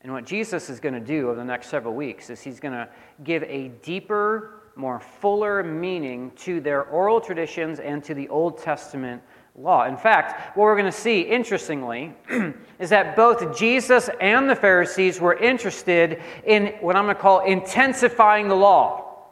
And 0.05 0.13
what 0.13 0.23
Jesus 0.23 0.69
is 0.69 0.79
going 0.79 0.93
to 0.93 0.99
do 0.99 1.29
over 1.29 1.35
the 1.35 1.43
next 1.43 1.67
several 1.69 1.95
weeks 1.95 2.29
is 2.29 2.39
he's 2.39 2.59
going 2.59 2.75
to 2.75 2.87
give 3.23 3.41
a 3.41 3.69
deeper, 3.81 4.61
more 4.75 4.99
fuller 4.99 5.63
meaning 5.63 6.29
to 6.41 6.61
their 6.61 6.83
oral 6.83 7.19
traditions 7.19 7.79
and 7.79 8.03
to 8.03 8.13
the 8.13 8.29
Old 8.29 8.59
Testament 8.59 9.23
law. 9.55 9.85
In 9.85 9.97
fact, 9.97 10.55
what 10.55 10.65
we're 10.65 10.75
going 10.75 10.85
to 10.85 10.91
see, 10.91 11.21
interestingly, 11.21 12.13
is 12.79 12.91
that 12.91 13.15
both 13.15 13.57
Jesus 13.57 14.07
and 14.21 14.47
the 14.47 14.55
Pharisees 14.55 15.19
were 15.19 15.33
interested 15.37 16.21
in 16.45 16.67
what 16.81 16.95
I'm 16.95 17.05
going 17.05 17.15
to 17.15 17.19
call 17.19 17.39
intensifying 17.43 18.47
the 18.47 18.55
law. 18.55 19.23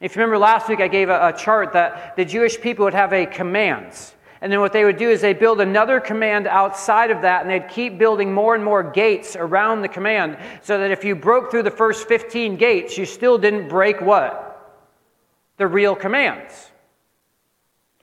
If 0.00 0.14
you 0.14 0.20
remember 0.20 0.38
last 0.38 0.68
week, 0.68 0.78
I 0.78 0.86
gave 0.86 1.08
a, 1.08 1.26
a 1.26 1.32
chart 1.32 1.72
that 1.72 2.14
the 2.14 2.24
Jewish 2.24 2.60
people 2.60 2.84
would 2.84 2.94
have 2.94 3.12
a 3.12 3.26
commands. 3.26 4.14
And 4.40 4.52
then 4.52 4.60
what 4.60 4.72
they 4.72 4.84
would 4.84 4.96
do 4.96 5.10
is 5.10 5.20
they 5.20 5.32
build 5.32 5.60
another 5.60 5.98
command 5.98 6.46
outside 6.46 7.10
of 7.10 7.22
that, 7.22 7.42
and 7.42 7.50
they'd 7.50 7.68
keep 7.68 7.98
building 7.98 8.32
more 8.32 8.54
and 8.54 8.64
more 8.64 8.82
gates 8.82 9.34
around 9.34 9.82
the 9.82 9.88
command 9.88 10.38
so 10.62 10.78
that 10.78 10.90
if 10.90 11.04
you 11.04 11.16
broke 11.16 11.50
through 11.50 11.64
the 11.64 11.70
first 11.70 12.06
15 12.06 12.56
gates, 12.56 12.96
you 12.96 13.04
still 13.04 13.38
didn't 13.38 13.68
break 13.68 14.00
what? 14.00 14.44
The 15.56 15.66
real 15.66 15.96
commands. 15.96 16.70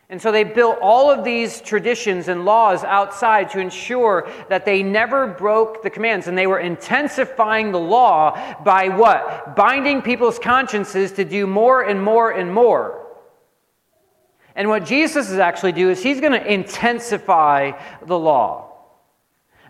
And 0.07 0.21
so 0.21 0.31
they 0.31 0.43
built 0.43 0.77
all 0.81 1.09
of 1.09 1.23
these 1.23 1.61
traditions 1.61 2.27
and 2.27 2.45
laws 2.45 2.83
outside 2.83 3.49
to 3.51 3.59
ensure 3.59 4.29
that 4.49 4.63
they 4.63 4.83
never 4.83 5.25
broke 5.25 5.81
the 5.81 5.89
commands. 5.89 6.27
And 6.27 6.37
they 6.37 6.45
were 6.45 6.59
intensifying 6.59 7.71
the 7.71 7.79
law 7.79 8.61
by 8.63 8.89
what? 8.89 9.55
Binding 9.55 10.03
people's 10.03 10.37
consciences 10.37 11.11
to 11.13 11.25
do 11.25 11.47
more 11.47 11.81
and 11.81 12.03
more 12.03 12.31
and 12.31 12.53
more. 12.53 13.04
And 14.55 14.69
what 14.69 14.85
Jesus 14.85 15.29
is 15.29 15.37
actually 15.37 15.73
doing 15.73 15.91
is 15.91 16.01
he's 16.01 16.21
going 16.21 16.31
to 16.31 16.53
intensify 16.53 17.71
the 18.05 18.17
law. 18.17 18.71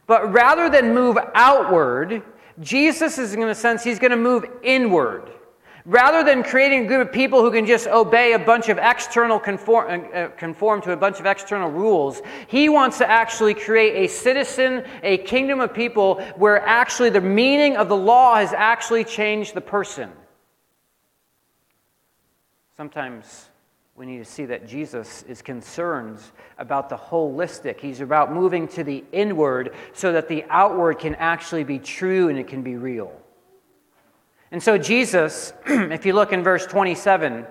But 0.08 0.32
rather 0.32 0.70
than 0.70 0.94
move 0.94 1.18
outward, 1.34 2.22
Jesus 2.60 3.18
is 3.18 3.34
in 3.34 3.42
a 3.44 3.56
sense, 3.56 3.84
he's 3.84 4.00
going 4.00 4.12
to 4.12 4.18
move 4.18 4.46
inward. 4.62 5.32
Rather 5.86 6.24
than 6.24 6.42
creating 6.42 6.86
a 6.86 6.88
group 6.88 7.08
of 7.08 7.14
people 7.14 7.42
who 7.42 7.52
can 7.52 7.66
just 7.66 7.86
obey 7.86 8.34
a 8.34 8.40
bunch 8.40 8.70
of 8.70 8.80
external 8.80 9.40
conform, 9.40 10.08
uh, 10.14 10.30
conform 10.30 10.82
to 10.82 10.92
a 10.92 10.98
bunch 10.98 11.20
of 11.20 11.28
external 11.28 11.70
rules, 11.70 12.22
he 12.48 12.70
wants 12.70 12.98
to 12.98 13.10
actually 13.10 13.54
create 13.54 14.06
a 14.06 14.12
citizen, 14.12 14.84
a 15.04 15.20
kingdom 15.20 15.60
of 15.60 15.74
people 15.74 16.22
where 16.38 16.60
actually 16.62 17.12
the 17.12 17.22
meaning 17.22 17.78
of 17.78 17.88
the 17.88 17.96
law 17.96 18.36
has 18.36 18.52
actually 18.52 19.04
changed 19.04 19.54
the 19.54 19.62
person. 19.62 20.12
Sometimes 22.76 23.50
we 23.96 24.06
need 24.06 24.18
to 24.18 24.26
see 24.26 24.46
that 24.46 24.68
Jesus 24.68 25.24
is 25.24 25.42
concerned 25.42 26.20
about 26.58 26.90
the 26.90 26.98
holistic. 26.98 27.80
He's 27.80 28.02
about 28.02 28.34
moving 28.34 28.68
to 28.70 28.84
the 28.84 29.06
inward 29.14 29.74
so 29.94 30.12
that 30.12 30.28
the 30.28 30.44
outward 30.50 31.00
can 31.00 31.16
actually 31.16 31.64
be 31.64 31.80
true 31.80 32.28
and 32.28 32.38
it 32.38 32.48
can 32.48 32.62
be 32.62 32.76
real. 32.76 33.14
And 34.52 34.62
so, 34.62 34.78
Jesus, 34.78 35.54
if 35.66 36.06
you 36.06 36.12
look 36.12 36.34
in 36.34 36.44
verse 36.44 36.66
27, 36.66 37.46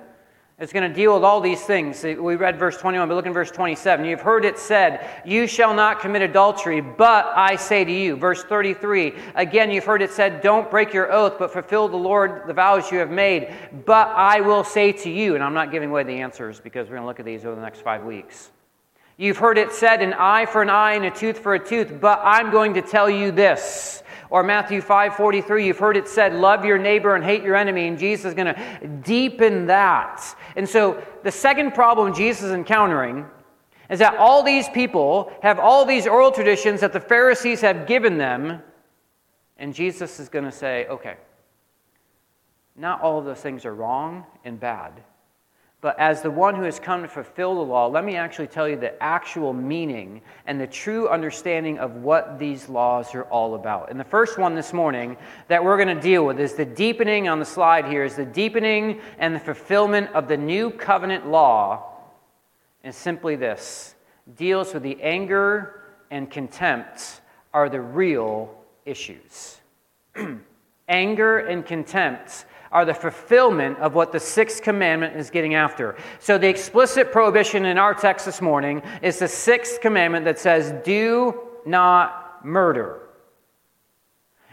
is 0.61 0.73
going 0.73 0.89
to 0.89 0.95
deal 0.95 1.15
with 1.15 1.25
all 1.25 1.41
these 1.41 1.61
things. 1.63 2.05
We 2.05 2.37
read 2.37 2.59
verse 2.59 2.77
21, 2.77 3.09
but 3.09 3.15
look 3.17 3.27
in 3.27 3.33
verse 3.33 3.51
27. 3.51 4.05
You've 4.05 4.21
heard 4.21 4.45
it 4.45 4.57
said, 4.57 5.05
You 5.25 5.49
shall 5.49 5.75
not 5.75 6.01
commit 6.01 6.23
adultery, 6.23 6.81
but 6.81 7.27
I 7.35 7.57
say 7.57 7.85
to 7.85 7.93
you. 7.93 8.15
Verse 8.15 8.45
33, 8.45 9.15
again, 9.35 9.73
you've 9.73 9.85
heard 9.85 10.01
it 10.01 10.13
said, 10.13 10.43
Don't 10.43 10.71
break 10.71 10.95
your 10.95 11.13
oath, 11.13 11.37
but 11.41 11.53
fulfill 11.53 11.89
the 11.89 11.97
Lord 11.97 12.47
the 12.47 12.55
vows 12.55 12.93
you 12.93 12.99
have 12.99 13.11
made. 13.11 13.53
But 13.85 14.09
I 14.09 14.41
will 14.43 14.63
say 14.63 14.93
to 14.93 15.11
you, 15.11 15.35
and 15.35 15.43
I'm 15.43 15.55
not 15.55 15.73
giving 15.73 15.91
away 15.91 16.05
the 16.05 16.21
answers 16.21 16.61
because 16.61 16.87
we're 16.87 16.97
going 16.97 17.03
to 17.03 17.09
look 17.09 17.21
at 17.21 17.27
these 17.27 17.45
over 17.45 17.57
the 17.57 17.63
next 17.63 17.81
five 17.81 18.05
weeks. 18.05 18.53
You've 19.17 19.39
heard 19.39 19.59
it 19.59 19.73
said, 19.73 20.03
An 20.03 20.13
eye 20.13 20.47
for 20.47 20.63
an 20.63 20.71
eye 20.71 20.93
and 20.93 21.05
a 21.05 21.11
tooth 21.11 21.41
for 21.41 21.55
a 21.55 21.65
tooth, 21.65 21.99
but 22.01 22.21
I'm 22.23 22.53
going 22.53 22.75
to 22.75 22.83
tell 22.83 23.11
you 23.11 23.33
this 23.33 24.04
or 24.31 24.43
Matthew 24.43 24.81
5:43, 24.81 25.67
you've 25.67 25.79
heard 25.79 25.97
it 25.97 26.09
said, 26.09 26.35
love 26.35 26.65
your 26.65 26.79
neighbor 26.79 27.15
and 27.15 27.25
hate 27.25 27.43
your 27.43 27.57
enemy, 27.57 27.89
and 27.89 27.99
Jesus 27.99 28.27
is 28.27 28.35
going 28.35 28.55
to 28.55 28.89
deepen 29.05 29.67
that. 29.67 30.37
And 30.57 30.69
so 30.69 31.03
the 31.23 31.31
second 31.31 31.73
problem 31.73 32.15
Jesus 32.15 32.45
is 32.45 32.53
encountering 32.53 33.27
is 33.91 33.99
that 33.99 34.17
all 34.17 34.43
these 34.43 34.69
people 34.71 35.33
have 35.43 35.59
all 35.59 35.85
these 35.85 36.07
oral 36.07 36.31
traditions 36.31 36.81
that 36.81 36.93
the 36.93 37.01
Pharisees 37.01 37.61
have 37.61 37.87
given 37.87 38.19
them, 38.19 38.63
and 39.59 39.75
Jesus 39.75 40.19
is 40.19 40.29
going 40.29 40.45
to 40.45 40.53
say, 40.53 40.87
okay, 40.87 41.17
not 42.77 43.01
all 43.03 43.19
of 43.19 43.25
those 43.25 43.41
things 43.41 43.65
are 43.65 43.75
wrong 43.75 44.25
and 44.45 44.59
bad. 44.59 44.93
But 45.85 45.99
as 45.99 46.23
the 46.23 46.31
one 46.31 46.55
who 46.55 46.63
has 46.63 46.81
come 46.81 47.03
to 47.03 47.09
fulfill 47.09 47.57
the 47.57 47.61
law, 47.61 47.89
let 47.89 48.07
me 48.07 48.17
actually 48.17 48.47
tell 48.47 48.67
you 48.67 48.75
the 48.75 49.03
actual 49.03 49.53
meaning 49.53 50.23
and 50.47 50.59
the 50.59 50.67
true 50.67 51.11
understanding 51.11 51.79
of 51.79 51.97
what 51.97 52.39
these 52.39 52.71
laws 52.71 53.15
are 53.15 53.25
all 53.25 53.55
about. 53.55 53.91
And 53.91 54.01
the 54.01 54.05
first 54.05 54.39
one 54.39 54.55
this 54.55 54.73
morning 54.73 55.19
that 55.49 55.63
we're 55.63 55.77
going 55.77 55.95
to 55.95 56.03
deal 56.03 56.25
with 56.25 56.41
is 56.41 56.55
the 56.55 56.65
deepening 56.65 57.29
on 57.29 57.39
the 57.39 57.45
slide 57.45 57.85
here 57.85 58.03
is 58.03 58.17
the 58.17 58.25
deepening 58.25 58.99
and 59.19 59.35
the 59.35 59.39
fulfillment 59.39 60.09
of 60.15 60.27
the 60.27 60.39
new 60.39 60.71
covenant 60.71 61.29
law. 61.29 61.83
And 62.83 62.95
simply 62.95 63.37
this 63.37 63.95
deals 64.39 64.73
with 64.73 64.85
the 64.85 64.97
anger 65.03 65.83
and 66.11 66.31
contempt 66.31 67.21
are 67.53 67.69
the 67.69 67.83
real 67.83 68.57
issues. 68.87 69.59
anger 70.89 71.41
and 71.41 71.67
contempt 71.67 72.47
are 72.75 72.85
the 72.85 72.93
fulfillment 72.93 73.79
of 73.79 73.95
what 73.95 74.11
the 74.11 74.19
sixth 74.19 74.61
commandment 74.61 75.17
is 75.17 75.31
getting 75.31 75.55
after. 75.55 75.97
So, 76.19 76.37
the 76.37 76.49
explicit 76.49 77.13
prohibition 77.13 77.65
in 77.65 77.79
our 77.79 77.95
text 77.95 78.27
this 78.27 78.43
morning 78.43 78.83
is 79.01 79.21
the 79.21 79.29
sixth 79.29 79.81
commandment 79.81 80.25
that 80.25 80.41
says, 80.41 80.75
Do 80.85 81.41
not 81.65 82.45
murder. 82.45 83.01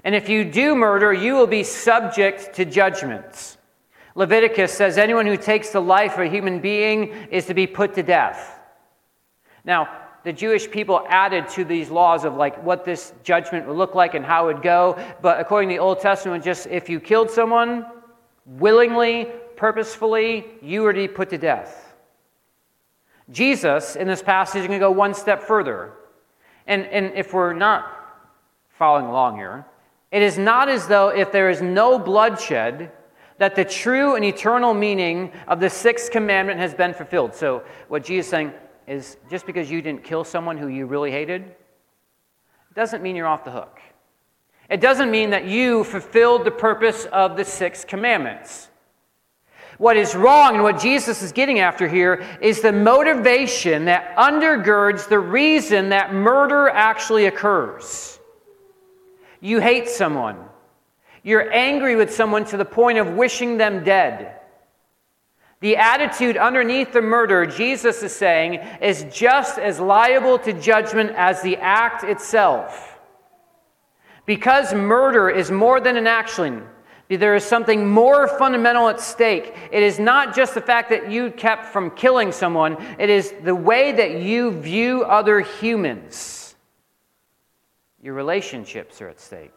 And 0.03 0.13
if 0.13 0.29
you 0.29 0.45
do 0.45 0.75
murder, 0.75 1.11
you 1.11 1.33
will 1.33 1.47
be 1.47 1.63
subject 1.63 2.55
to 2.55 2.65
judgments. 2.65 3.57
Leviticus 4.13 4.71
says 4.71 4.97
anyone 4.97 5.25
who 5.25 5.37
takes 5.37 5.71
the 5.71 5.79
life 5.79 6.13
of 6.13 6.19
a 6.19 6.27
human 6.27 6.59
being 6.59 7.13
is 7.31 7.45
to 7.47 7.53
be 7.53 7.65
put 7.65 7.95
to 7.95 8.03
death. 8.03 8.59
Now, 9.63 9.89
the 10.23 10.33
Jewish 10.33 10.69
people 10.69 11.03
added 11.09 11.47
to 11.49 11.63
these 11.63 11.89
laws 11.89 12.25
of 12.25 12.35
like 12.35 12.63
what 12.63 12.85
this 12.85 13.13
judgment 13.23 13.67
would 13.67 13.77
look 13.77 13.95
like 13.95 14.13
and 14.13 14.23
how 14.23 14.49
it 14.49 14.53
would 14.53 14.63
go. 14.63 14.99
But 15.21 15.39
according 15.39 15.69
to 15.69 15.75
the 15.75 15.79
Old 15.79 16.01
Testament, 16.01 16.43
just 16.43 16.67
if 16.67 16.89
you 16.89 16.99
killed 16.99 17.31
someone, 17.31 17.85
willingly, 18.45 19.27
purposefully, 19.55 20.45
you 20.61 20.85
are 20.85 20.93
to 20.93 20.99
be 20.99 21.07
put 21.07 21.29
to 21.29 21.37
death. 21.37 21.93
Jesus, 23.29 23.95
in 23.95 24.07
this 24.07 24.21
passage, 24.21 24.61
is 24.61 24.67
going 24.67 24.79
to 24.79 24.85
go 24.85 24.91
one 24.91 25.13
step 25.13 25.43
further. 25.43 25.93
And, 26.67 26.85
and 26.85 27.13
if 27.15 27.33
we're 27.33 27.53
not 27.53 27.97
following 28.77 29.05
along 29.05 29.37
here, 29.37 29.65
it 30.11 30.21
is 30.21 30.37
not 30.37 30.67
as 30.69 30.87
though 30.87 31.09
if 31.09 31.31
there 31.31 31.49
is 31.49 31.61
no 31.61 31.97
bloodshed, 31.97 32.91
that 33.37 33.55
the 33.55 33.65
true 33.65 34.15
and 34.15 34.23
eternal 34.23 34.73
meaning 34.73 35.31
of 35.47 35.59
the 35.59 35.69
sixth 35.69 36.11
commandment 36.11 36.59
has 36.59 36.75
been 36.75 36.93
fulfilled. 36.93 37.33
So, 37.33 37.63
what 37.87 38.03
Jesus 38.03 38.27
is 38.27 38.29
saying 38.29 38.53
is 38.87 39.17
just 39.29 39.45
because 39.45 39.71
you 39.71 39.81
didn't 39.81 40.03
kill 40.03 40.23
someone 40.23 40.57
who 40.57 40.67
you 40.67 40.85
really 40.85 41.11
hated, 41.11 41.55
doesn't 42.75 43.01
mean 43.01 43.15
you're 43.15 43.27
off 43.27 43.43
the 43.43 43.51
hook. 43.51 43.79
It 44.71 44.79
doesn't 44.79 45.11
mean 45.11 45.31
that 45.31 45.43
you 45.43 45.83
fulfilled 45.83 46.45
the 46.45 46.51
purpose 46.51 47.03
of 47.11 47.35
the 47.35 47.43
six 47.43 47.83
commandments. 47.83 48.69
What 49.77 49.97
is 49.97 50.15
wrong 50.15 50.53
and 50.53 50.63
what 50.63 50.79
Jesus 50.79 51.21
is 51.21 51.33
getting 51.33 51.59
after 51.59 51.89
here 51.89 52.23
is 52.39 52.61
the 52.61 52.71
motivation 52.71 53.85
that 53.85 54.15
undergirds 54.15 55.09
the 55.09 55.19
reason 55.19 55.89
that 55.89 56.13
murder 56.13 56.69
actually 56.69 57.25
occurs. 57.25 58.17
You 59.41 59.59
hate 59.59 59.89
someone. 59.89 60.37
You're 61.21 61.51
angry 61.51 61.97
with 61.97 62.13
someone 62.13 62.45
to 62.45 62.55
the 62.55 62.63
point 62.63 62.97
of 62.97 63.15
wishing 63.15 63.57
them 63.57 63.83
dead. 63.83 64.39
The 65.59 65.75
attitude 65.75 66.37
underneath 66.37 66.93
the 66.93 67.01
murder, 67.01 67.45
Jesus 67.45 68.01
is 68.03 68.15
saying, 68.15 68.65
is 68.81 69.05
just 69.11 69.59
as 69.59 69.81
liable 69.81 70.39
to 70.39 70.53
judgment 70.53 71.11
as 71.17 71.41
the 71.41 71.57
act 71.57 72.05
itself. 72.05 72.90
Because 74.25 74.73
murder 74.73 75.29
is 75.29 75.51
more 75.51 75.79
than 75.81 75.97
an 75.97 76.07
action, 76.07 76.67
there 77.09 77.35
is 77.35 77.43
something 77.43 77.87
more 77.87 78.27
fundamental 78.27 78.87
at 78.87 79.01
stake. 79.01 79.53
It 79.71 79.83
is 79.83 79.99
not 79.99 80.35
just 80.35 80.53
the 80.53 80.61
fact 80.61 80.89
that 80.91 81.11
you 81.11 81.31
kept 81.31 81.65
from 81.65 81.91
killing 81.91 82.31
someone, 82.31 82.77
it 82.97 83.09
is 83.09 83.33
the 83.43 83.55
way 83.55 83.91
that 83.91 84.21
you 84.21 84.51
view 84.51 85.03
other 85.03 85.41
humans. 85.41 86.55
Your 88.01 88.13
relationships 88.13 89.01
are 89.01 89.09
at 89.09 89.19
stake. 89.19 89.51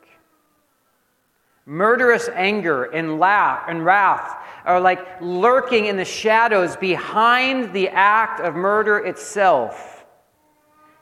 Murderous 1.67 2.29
anger 2.35 2.85
and, 2.85 3.19
laugh, 3.19 3.65
and 3.69 3.85
wrath 3.85 4.37
are 4.67 4.81
like 4.81 5.21
lurking 5.21 5.87
in 5.87 5.97
the 5.97 6.05
shadows 6.05 6.77
behind 6.77 7.73
the 7.73 7.89
act 7.89 8.41
of 8.41 8.55
murder 8.55 8.99
itself 8.99 9.94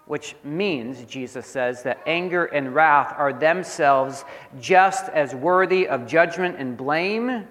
which 0.07 0.35
means, 0.45 1.05
Jesus 1.05 1.47
says, 1.47 1.83
that 1.85 2.01
anger 2.07 2.47
and 2.47 2.75
wrath 2.75 3.15
are 3.17 3.33
themselves 3.33 4.25
just 4.61 5.09
as 5.11 5.35
worthy 5.35 5.87
of 5.87 6.07
judgment 6.07 6.57
and 6.59 6.77
blame 6.77 7.47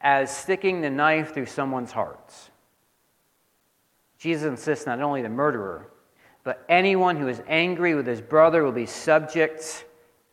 as 0.00 0.34
sticking 0.34 0.80
the 0.80 0.90
knife 0.90 1.34
through 1.34 1.46
someone's 1.46 1.92
heart. 1.92 2.32
Jesus 4.18 4.48
insists 4.48 4.86
not 4.86 5.00
only 5.00 5.22
the 5.22 5.28
murderer, 5.28 5.88
but 6.44 6.64
anyone 6.68 7.16
who 7.16 7.28
is 7.28 7.42
angry 7.48 7.94
with 7.94 8.06
his 8.06 8.20
brother 8.20 8.62
will 8.62 8.72
be 8.72 8.86
subject 8.86 9.84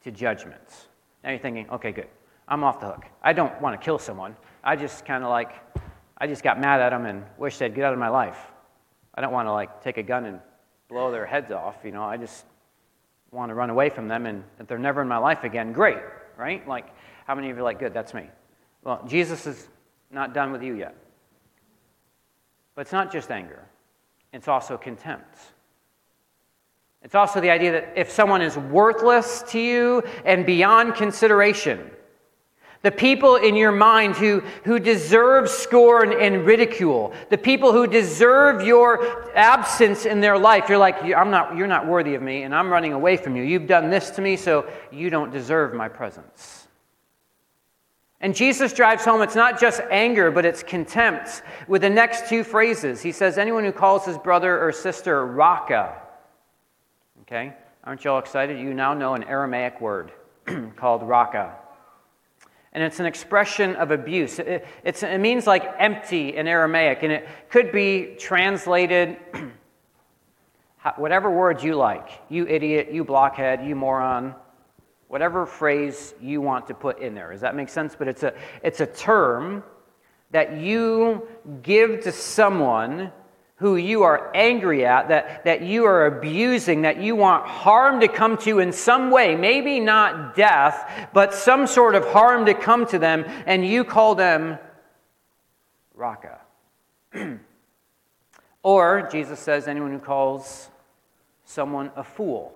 to 0.03 0.11
judgment. 0.11 0.87
Now 1.23 1.31
you're 1.31 1.39
thinking, 1.39 1.69
okay, 1.69 1.91
good. 1.91 2.07
I'm 2.47 2.63
off 2.63 2.79
the 2.79 2.87
hook. 2.87 3.05
I 3.21 3.33
don't 3.33 3.59
want 3.61 3.79
to 3.79 3.83
kill 3.83 3.97
someone. 3.97 4.35
I 4.63 4.75
just 4.75 5.05
kind 5.05 5.23
of 5.23 5.29
like, 5.29 5.53
I 6.17 6.27
just 6.27 6.43
got 6.43 6.59
mad 6.59 6.81
at 6.81 6.91
them 6.91 7.05
and 7.05 7.23
wish 7.37 7.57
they'd 7.57 7.73
get 7.73 7.83
out 7.83 7.93
of 7.93 7.99
my 7.99 8.09
life. 8.09 8.37
I 9.15 9.21
don't 9.21 9.31
want 9.33 9.47
to 9.47 9.51
like 9.51 9.81
take 9.81 9.97
a 9.97 10.03
gun 10.03 10.25
and 10.25 10.39
blow 10.89 11.11
their 11.11 11.25
heads 11.25 11.51
off. 11.51 11.77
You 11.83 11.91
know, 11.91 12.03
I 12.03 12.17
just 12.17 12.45
want 13.31 13.49
to 13.49 13.55
run 13.55 13.69
away 13.69 13.89
from 13.89 14.07
them 14.07 14.25
and 14.25 14.43
that 14.57 14.67
they're 14.67 14.77
never 14.77 15.01
in 15.01 15.07
my 15.07 15.17
life 15.17 15.43
again, 15.43 15.73
great, 15.73 15.97
right? 16.37 16.65
Like, 16.67 16.87
how 17.25 17.35
many 17.35 17.49
of 17.49 17.57
you 17.57 17.61
are 17.61 17.65
like, 17.65 17.79
good, 17.79 17.93
that's 17.93 18.13
me? 18.13 18.27
Well, 18.83 19.03
Jesus 19.07 19.47
is 19.47 19.67
not 20.11 20.33
done 20.33 20.51
with 20.51 20.61
you 20.61 20.75
yet. 20.75 20.95
But 22.75 22.81
it's 22.81 22.91
not 22.91 23.11
just 23.11 23.31
anger, 23.31 23.63
it's 24.31 24.47
also 24.47 24.77
contempt. 24.77 25.37
It's 27.01 27.15
also 27.15 27.41
the 27.41 27.49
idea 27.49 27.73
that 27.73 27.93
if 27.97 28.09
someone 28.09 28.41
is 28.41 28.57
worthless 28.57 29.43
to 29.49 29.59
you 29.59 30.03
and 30.23 30.45
beyond 30.45 30.95
consideration, 30.95 31.91
the 32.83 32.91
people 32.91 33.37
in 33.37 33.55
your 33.55 33.71
mind 33.71 34.15
who, 34.15 34.41
who 34.63 34.77
deserve 34.77 35.49
scorn 35.49 36.13
and 36.13 36.45
ridicule, 36.45 37.13
the 37.29 37.37
people 37.37 37.71
who 37.71 37.87
deserve 37.87 38.61
your 38.61 39.35
absence 39.35 40.05
in 40.05 40.21
their 40.21 40.37
life, 40.37 40.69
you're 40.69 40.77
like, 40.77 41.01
I'm 41.01 41.31
not, 41.31 41.57
you're 41.57 41.67
not 41.67 41.87
worthy 41.87 42.13
of 42.13 42.21
me, 42.21 42.43
and 42.43 42.53
I'm 42.53 42.69
running 42.69 42.93
away 42.93 43.17
from 43.17 43.35
you. 43.35 43.43
You've 43.43 43.67
done 43.67 43.89
this 43.89 44.11
to 44.11 44.21
me, 44.21 44.35
so 44.35 44.69
you 44.91 45.09
don't 45.09 45.31
deserve 45.31 45.73
my 45.73 45.87
presence. 45.87 46.67
And 48.21 48.35
Jesus 48.35 48.71
drives 48.71 49.03
home, 49.03 49.21
it's 49.21 49.35
not 49.35 49.59
just 49.59 49.81
anger, 49.89 50.29
but 50.29 50.45
it's 50.45 50.61
contempt 50.61 51.41
with 51.67 51.81
the 51.81 51.89
next 51.89 52.29
two 52.29 52.43
phrases. 52.43 53.01
He 53.01 53.11
says, 53.11 53.37
Anyone 53.37 53.65
who 53.65 53.71
calls 53.71 54.05
his 54.05 54.17
brother 54.17 54.65
or 54.65 54.71
sister 54.71 55.25
Raca, 55.25 56.03
Okay? 57.23 57.53
Aren't 57.85 58.03
you 58.03 58.11
all 58.11 58.19
excited? 58.19 58.59
You 58.59 58.73
now 58.73 58.93
know 58.93 59.15
an 59.15 59.23
Aramaic 59.23 59.79
word 59.81 60.11
called 60.75 61.03
raca. 61.03 61.55
And 62.73 62.83
it's 62.83 62.99
an 62.99 63.05
expression 63.05 63.75
of 63.75 63.91
abuse. 63.91 64.39
It, 64.39 64.65
it 64.83 65.19
means 65.19 65.45
like 65.45 65.63
empty 65.77 66.35
in 66.35 66.47
Aramaic, 66.47 67.03
and 67.03 67.11
it 67.11 67.27
could 67.49 67.71
be 67.71 68.15
translated 68.17 69.17
whatever 70.97 71.29
words 71.29 71.63
you 71.63 71.75
like. 71.75 72.09
You 72.29 72.47
idiot, 72.47 72.91
you 72.91 73.03
blockhead, 73.03 73.63
you 73.63 73.75
moron, 73.75 74.33
whatever 75.07 75.45
phrase 75.45 76.15
you 76.19 76.41
want 76.41 76.65
to 76.67 76.73
put 76.73 76.99
in 76.99 77.13
there. 77.13 77.31
Does 77.31 77.41
that 77.41 77.55
make 77.55 77.69
sense? 77.69 77.95
But 77.95 78.07
it's 78.07 78.23
a, 78.23 78.33
it's 78.63 78.79
a 78.79 78.87
term 78.87 79.63
that 80.31 80.57
you 80.57 81.27
give 81.61 82.01
to 82.01 82.11
someone 82.11 83.11
who 83.55 83.75
you 83.75 84.03
are 84.03 84.31
angry 84.35 84.85
at, 84.85 85.07
that, 85.09 85.43
that 85.45 85.61
you 85.61 85.85
are 85.85 86.07
abusing, 86.07 86.81
that 86.81 87.01
you 87.01 87.15
want 87.15 87.45
harm 87.45 87.99
to 87.99 88.07
come 88.07 88.37
to 88.37 88.59
in 88.59 88.71
some 88.71 89.11
way, 89.11 89.35
maybe 89.35 89.79
not 89.79 90.35
death, 90.35 91.09
but 91.13 91.33
some 91.33 91.67
sort 91.67 91.95
of 91.95 92.05
harm 92.07 92.45
to 92.45 92.53
come 92.53 92.85
to 92.87 92.97
them, 92.97 93.23
and 93.45 93.65
you 93.65 93.83
call 93.83 94.15
them 94.15 94.57
Raca. 95.93 96.39
or, 98.63 99.07
Jesus 99.11 99.39
says, 99.39 99.67
anyone 99.67 99.91
who 99.91 99.99
calls 99.99 100.69
someone 101.45 101.91
a 101.95 102.03
fool. 102.03 102.53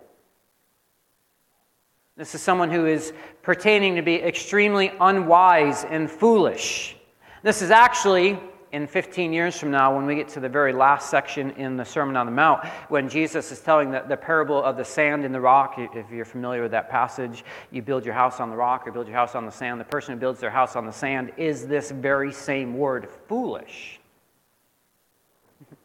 This 2.18 2.34
is 2.34 2.42
someone 2.42 2.72
who 2.72 2.88
is 2.88 3.14
pertaining 3.44 3.96
to 3.96 4.02
be 4.02 4.16
extremely 4.16 4.92
unwise 5.00 5.86
and 5.86 6.10
foolish. 6.10 6.96
This 7.44 7.62
is 7.62 7.70
actually 7.70 8.40
in 8.72 8.86
15 8.86 9.32
years 9.32 9.58
from 9.58 9.72
now, 9.72 9.96
when 9.96 10.06
we 10.06 10.16
get 10.16 10.28
to 10.30 10.40
the 10.40 10.50
very 10.50 10.74
last 10.74 11.10
section 11.10 11.52
in 11.52 11.78
the 11.78 11.86
Sermon 11.86 12.18
on 12.18 12.26
the 12.26 12.32
Mount, 12.32 12.66
when 12.90 13.08
Jesus 13.08 13.52
is 13.52 13.60
telling 13.60 13.92
the, 13.92 14.04
the 14.08 14.18
parable 14.18 14.62
of 14.62 14.76
the 14.76 14.84
sand 14.84 15.24
and 15.24 15.34
the 15.34 15.40
rock, 15.40 15.76
if 15.78 16.12
you're 16.12 16.26
familiar 16.26 16.62
with 16.62 16.72
that 16.72 16.90
passage, 16.90 17.46
you 17.72 17.82
build 17.82 18.04
your 18.04 18.14
house 18.14 18.40
on 18.40 18.50
the 18.50 18.56
rock 18.56 18.86
or 18.86 18.92
build 18.92 19.08
your 19.08 19.16
house 19.16 19.36
on 19.36 19.46
the 19.46 19.52
sand. 19.52 19.80
The 19.80 19.86
person 19.86 20.14
who 20.14 20.20
builds 20.20 20.40
their 20.40 20.50
house 20.50 20.76
on 20.76 20.86
the 20.86 20.92
sand 20.92 21.32
is 21.38 21.66
this 21.66 21.92
very 21.92 22.34
same 22.34 22.78
word, 22.78 23.08
foolish. 23.28 24.00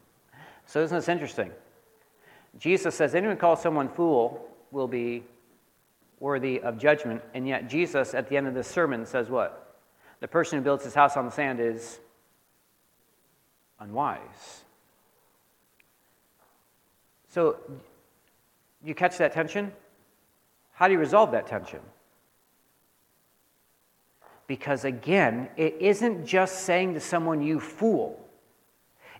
so, 0.65 0.81
isn't 0.81 0.97
this 0.97 1.09
interesting? 1.09 1.51
Jesus 2.59 2.95
says, 2.95 3.15
anyone 3.15 3.37
calls 3.37 3.61
someone 3.61 3.89
fool 3.89 4.45
will 4.71 4.87
be 4.87 5.23
worthy 6.19 6.61
of 6.61 6.77
judgment. 6.77 7.21
And 7.33 7.47
yet, 7.47 7.69
Jesus, 7.69 8.13
at 8.13 8.29
the 8.29 8.37
end 8.37 8.47
of 8.47 8.53
this 8.53 8.67
sermon, 8.67 9.05
says 9.05 9.29
what? 9.29 9.77
The 10.19 10.27
person 10.27 10.57
who 10.57 10.63
builds 10.63 10.83
his 10.83 10.93
house 10.93 11.17
on 11.17 11.25
the 11.25 11.31
sand 11.31 11.59
is 11.59 11.99
unwise. 13.79 14.63
So, 17.29 17.57
you 18.83 18.93
catch 18.93 19.17
that 19.17 19.33
tension? 19.33 19.71
How 20.73 20.87
do 20.87 20.93
you 20.93 20.99
resolve 20.99 21.31
that 21.31 21.47
tension? 21.47 21.79
Because 24.47 24.85
again, 24.85 25.49
it 25.57 25.77
isn't 25.79 26.25
just 26.25 26.61
saying 26.61 26.93
to 26.95 26.99
someone, 26.99 27.41
you 27.41 27.59
fool. 27.59 28.19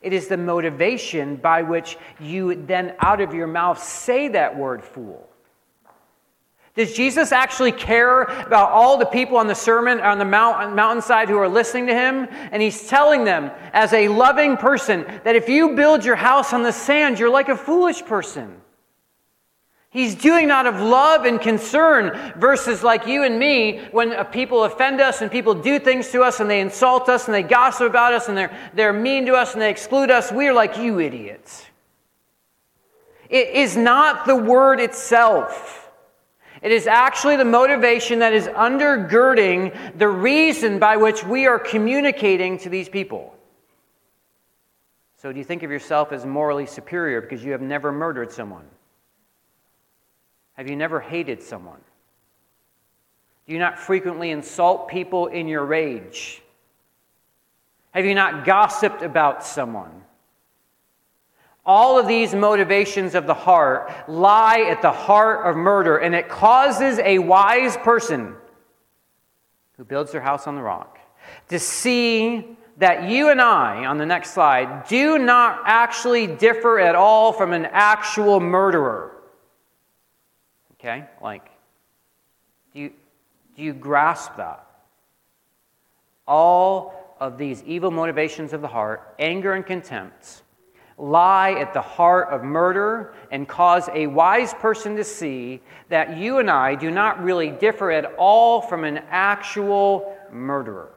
It 0.01 0.11
is 0.11 0.27
the 0.27 0.37
motivation 0.37 1.37
by 1.37 1.61
which 1.61 1.97
you 2.19 2.55
then 2.55 2.93
out 2.99 3.21
of 3.21 3.33
your 3.33 3.47
mouth 3.47 3.81
say 3.81 4.27
that 4.27 4.57
word 4.57 4.83
fool. 4.83 5.29
Does 6.75 6.93
Jesus 6.93 7.31
actually 7.31 7.71
care 7.71 8.23
about 8.23 8.71
all 8.71 8.97
the 8.97 9.05
people 9.05 9.37
on 9.37 9.45
the 9.45 9.53
sermon 9.53 9.99
on 9.99 10.17
the 10.17 10.25
mount, 10.25 10.75
mountainside 10.75 11.29
who 11.29 11.37
are 11.37 11.47
listening 11.47 11.85
to 11.87 11.93
him? 11.93 12.27
And 12.51 12.63
he's 12.63 12.87
telling 12.87 13.25
them, 13.25 13.51
as 13.73 13.93
a 13.93 14.07
loving 14.07 14.57
person, 14.57 15.05
that 15.23 15.35
if 15.35 15.47
you 15.47 15.75
build 15.75 16.03
your 16.03 16.15
house 16.15 16.51
on 16.51 16.63
the 16.63 16.71
sand, 16.71 17.19
you're 17.19 17.29
like 17.29 17.49
a 17.49 17.55
foolish 17.55 18.03
person. 18.03 18.59
He's 19.91 20.15
doing 20.15 20.49
out 20.49 20.65
of 20.65 20.81
love 20.81 21.25
and 21.25 21.39
concern 21.39 22.33
versus 22.37 22.81
like 22.81 23.05
you 23.05 23.21
and 23.21 23.37
me 23.37 23.79
when 23.91 24.11
uh, 24.11 24.23
people 24.23 24.63
offend 24.63 24.99
us 24.99 25.21
and 25.21 25.29
people 25.29 25.53
do 25.53 25.77
things 25.77 26.09
to 26.09 26.23
us 26.23 26.39
and 26.39 26.49
they 26.49 26.61
insult 26.61 27.07
us 27.09 27.27
and 27.27 27.35
they 27.35 27.43
gossip 27.43 27.91
about 27.91 28.11
us 28.11 28.27
and 28.27 28.35
they're, 28.35 28.57
they're 28.73 28.91
mean 28.91 29.27
to 29.27 29.35
us 29.35 29.53
and 29.53 29.61
they 29.61 29.69
exclude 29.69 30.09
us. 30.09 30.31
We're 30.31 30.53
like, 30.53 30.79
you 30.79 30.99
idiots. 30.99 31.67
It 33.29 33.49
is 33.49 33.77
not 33.77 34.25
the 34.25 34.35
word 34.35 34.79
itself. 34.79 35.82
It 36.63 36.71
is 36.71 36.87
actually 36.87 37.35
the 37.35 37.45
motivation 37.45 38.19
that 38.19 38.31
is 38.31 38.47
undergirding 38.47 39.75
the 39.97 40.07
reason 40.07 40.79
by 40.79 40.95
which 40.95 41.23
we 41.25 41.45
are 41.45 41.59
communicating 41.59 42.57
to 42.59 42.69
these 42.69 42.87
people. 42.87 43.35
So, 45.17 45.33
do 45.33 45.37
you 45.37 45.43
think 45.43 45.63
of 45.63 45.71
yourself 45.71 46.13
as 46.13 46.25
morally 46.25 46.65
superior 46.65 47.19
because 47.19 47.43
you 47.43 47.51
have 47.51 47.61
never 47.61 47.91
murdered 47.91 48.31
someone? 48.31 48.65
Have 50.53 50.69
you 50.69 50.77
never 50.77 51.01
hated 51.01 51.43
someone? 51.43 51.81
Do 53.45 53.53
you 53.53 53.59
not 53.59 53.77
frequently 53.77 54.31
insult 54.31 54.87
people 54.87 55.27
in 55.27 55.49
your 55.49 55.65
rage? 55.65 56.41
Have 57.91 58.05
you 58.05 58.15
not 58.15 58.45
gossiped 58.45 59.01
about 59.01 59.43
someone? 59.43 59.91
All 61.65 61.97
of 61.97 62.07
these 62.07 62.35
motivations 62.35 63.15
of 63.15 63.25
the 63.25 63.33
heart 63.33 64.09
lie 64.09 64.61
at 64.69 64.81
the 64.81 64.91
heart 64.91 65.47
of 65.47 65.55
murder, 65.55 65.97
and 65.97 66.13
it 66.13 66.27
causes 66.27 66.99
a 66.99 67.19
wise 67.19 67.77
person 67.77 68.35
who 69.77 69.85
builds 69.85 70.11
their 70.11 70.21
house 70.21 70.45
on 70.45 70.55
the 70.55 70.61
rock 70.61 70.99
to 71.47 71.59
see 71.59 72.57
that 72.77 73.09
you 73.09 73.29
and 73.29 73.39
I, 73.39 73.85
on 73.85 73.97
the 73.97 74.05
next 74.05 74.31
slide, 74.31 74.87
do 74.87 75.17
not 75.17 75.61
actually 75.65 76.27
differ 76.27 76.79
at 76.79 76.95
all 76.95 77.31
from 77.31 77.53
an 77.53 77.65
actual 77.65 78.39
murderer. 78.39 79.15
Okay? 80.73 81.05
Like, 81.21 81.49
do 82.73 82.79
you, 82.79 82.91
do 83.55 83.63
you 83.63 83.73
grasp 83.73 84.35
that? 84.37 84.65
All 86.27 87.15
of 87.19 87.37
these 87.37 87.63
evil 87.63 87.91
motivations 87.91 88.53
of 88.53 88.61
the 88.61 88.67
heart, 88.67 89.15
anger 89.19 89.53
and 89.53 89.65
contempt, 89.65 90.41
lie 90.97 91.53
at 91.53 91.73
the 91.73 91.81
heart 91.81 92.29
of 92.29 92.43
murder 92.43 93.13
and 93.31 93.47
cause 93.47 93.89
a 93.93 94.07
wise 94.07 94.53
person 94.53 94.95
to 94.95 95.03
see 95.03 95.61
that 95.89 96.17
you 96.17 96.39
and 96.39 96.49
I 96.49 96.75
do 96.75 96.91
not 96.91 97.23
really 97.23 97.49
differ 97.49 97.91
at 97.91 98.13
all 98.17 98.61
from 98.61 98.83
an 98.83 98.99
actual 99.09 100.17
murderer. 100.31 100.91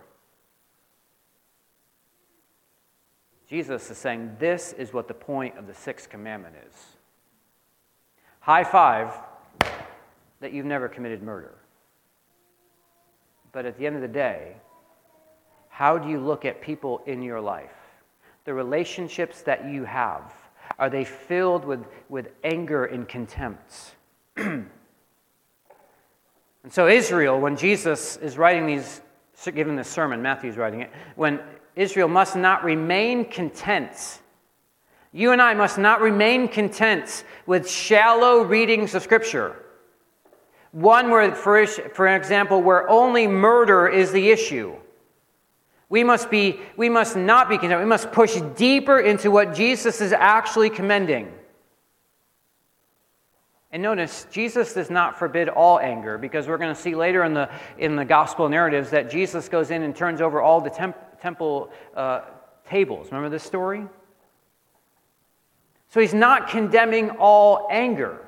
Jesus 3.49 3.91
is 3.91 3.97
saying 3.97 4.37
this 4.39 4.73
is 4.73 4.93
what 4.93 5.07
the 5.09 5.15
point 5.15 5.57
of 5.57 5.67
the 5.67 5.75
sixth 5.75 6.11
commandment 6.11 6.57
is. 6.69 6.75
High 8.41 8.65
five 8.65 9.13
that 10.41 10.53
you've 10.53 10.67
never 10.67 10.89
committed 10.89 11.23
murder. 11.23 11.55
But 13.53 13.65
at 13.65 13.79
the 13.79 13.87
end 13.87 13.97
of 13.97 14.03
the 14.03 14.09
day, 14.09 14.57
how 15.69 15.99
do 15.99 16.09
you 16.09 16.19
look 16.19 16.45
at 16.45 16.61
people 16.61 17.03
in 17.07 17.23
your 17.23 17.41
life? 17.41 17.76
The 18.47 18.55
relationships 18.55 19.43
that 19.43 19.67
you 19.67 19.85
have? 19.85 20.33
Are 20.79 20.89
they 20.89 21.05
filled 21.05 21.65
with, 21.65 21.85
with 22.09 22.31
anger 22.43 22.87
and 22.87 23.07
contempt? 23.07 23.95
and 24.37 24.71
so, 26.71 26.89
Israel, 26.89 27.39
when 27.39 27.57
Jesus 27.57 28.17
is 28.17 28.39
writing 28.39 28.67
these 28.67 29.03
given 29.53 29.77
this 29.77 29.89
sermon, 29.89 30.23
Matthew's 30.23 30.57
writing 30.57 30.81
it, 30.81 30.91
when 31.15 31.41
Israel 31.75 32.09
must 32.09 32.37
not 32.37 32.65
remain 32.65 33.27
content. 33.27 34.21
You 35.13 35.33
and 35.33 35.43
I 35.43 35.55
must 35.55 35.77
not 35.77 36.01
remain 36.01 36.49
content 36.49 37.25
with 37.47 37.69
shallow 37.69 38.43
readings 38.43 38.95
of 38.95 39.03
Scripture. 39.03 39.57
One 40.73 41.11
where, 41.11 41.35
for, 41.35 41.67
for 41.67 42.09
example, 42.09 42.63
where 42.63 42.89
only 42.89 43.27
murder 43.27 43.89
is 43.89 44.13
the 44.13 44.31
issue. 44.31 44.75
We 45.89 46.03
must, 46.03 46.31
be, 46.31 46.61
we 46.77 46.89
must 46.89 47.17
not 47.17 47.49
be 47.49 47.59
content. 47.59 47.81
We 47.81 47.87
must 47.87 48.11
push 48.11 48.41
deeper 48.57 48.99
into 48.99 49.31
what 49.31 49.55
Jesus 49.55 50.01
is 50.01 50.13
actually 50.13 50.71
commending. 50.71 51.33
And 53.71 53.83
notice, 53.83 54.27
Jesus 54.31 54.73
does 54.73 54.91
not 54.91 55.19
forbid 55.19 55.49
all 55.49 55.79
anger 55.79 56.19
because 56.19 56.49
we're 56.49 56.59
going 56.59 56.75
to 56.75 56.81
see 56.81 56.95
later 56.95 57.25
in 57.25 57.35
the, 57.35 57.51
in 57.79 57.95
the 57.95 58.05
gospel 58.05 58.49
narratives 58.49 58.91
that 58.91 59.11
Jesus 59.11 59.49
goes 59.49 59.71
in 59.71 59.83
and 59.83 59.95
turns 59.95 60.21
over 60.21 60.41
all 60.41 60.61
the 60.61 60.71
temp, 60.71 60.97
temple 61.21 61.71
uh, 61.95 62.23
tables. 62.69 63.07
Remember 63.09 63.29
this 63.29 63.43
story? 63.43 63.85
So 65.89 66.01
he's 66.01 66.15
not 66.15 66.49
condemning 66.49 67.11
all 67.11 67.69
anger. 67.71 68.26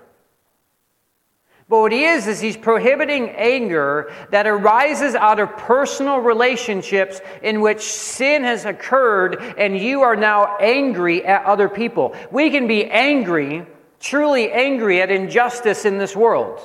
But 1.69 1.81
what 1.81 1.93
he 1.93 2.05
is, 2.05 2.27
is 2.27 2.41
he's 2.41 2.57
prohibiting 2.57 3.29
anger 3.31 4.11
that 4.31 4.47
arises 4.47 5.15
out 5.15 5.39
of 5.39 5.55
personal 5.59 6.19
relationships 6.19 7.21
in 7.43 7.61
which 7.61 7.83
sin 7.83 8.43
has 8.45 8.65
occurred 8.65 9.43
and 9.59 9.79
you 9.79 10.01
are 10.01 10.17
now 10.17 10.57
angry 10.57 11.27
at 11.27 11.45
other 11.45 11.69
people. 11.69 12.17
We 12.31 12.51
can 12.51 12.67
be 12.67 12.87
angry, 12.87 13.67
truly 14.01 14.51
angry 14.51 15.03
at 15.03 15.11
injustice 15.11 15.85
in 15.85 15.99
this 15.99 16.17
world. 16.17 16.59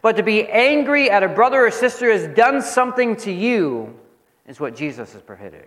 But 0.00 0.14
to 0.16 0.22
be 0.22 0.46
angry 0.46 1.10
at 1.10 1.24
a 1.24 1.28
brother 1.28 1.66
or 1.66 1.72
sister 1.72 2.12
has 2.12 2.28
done 2.36 2.62
something 2.62 3.16
to 3.16 3.32
you 3.32 3.98
is 4.46 4.60
what 4.60 4.76
Jesus 4.76 5.12
is 5.16 5.22
prohibiting. 5.22 5.66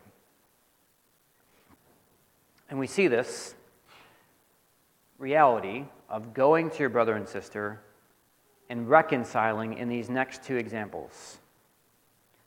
And 2.70 2.80
we 2.80 2.88
see 2.88 3.10
this 3.10 3.56
reality 5.18 5.84
of 6.08 6.34
going 6.34 6.70
to 6.70 6.80
your 6.80 6.90
brother 6.90 7.16
and 7.16 7.28
sister 7.28 7.82
and 8.70 8.90
reconciling 8.90 9.78
in 9.78 9.90
these 9.90 10.10
next 10.10 10.44
two 10.44 10.56
examples. 10.56 11.40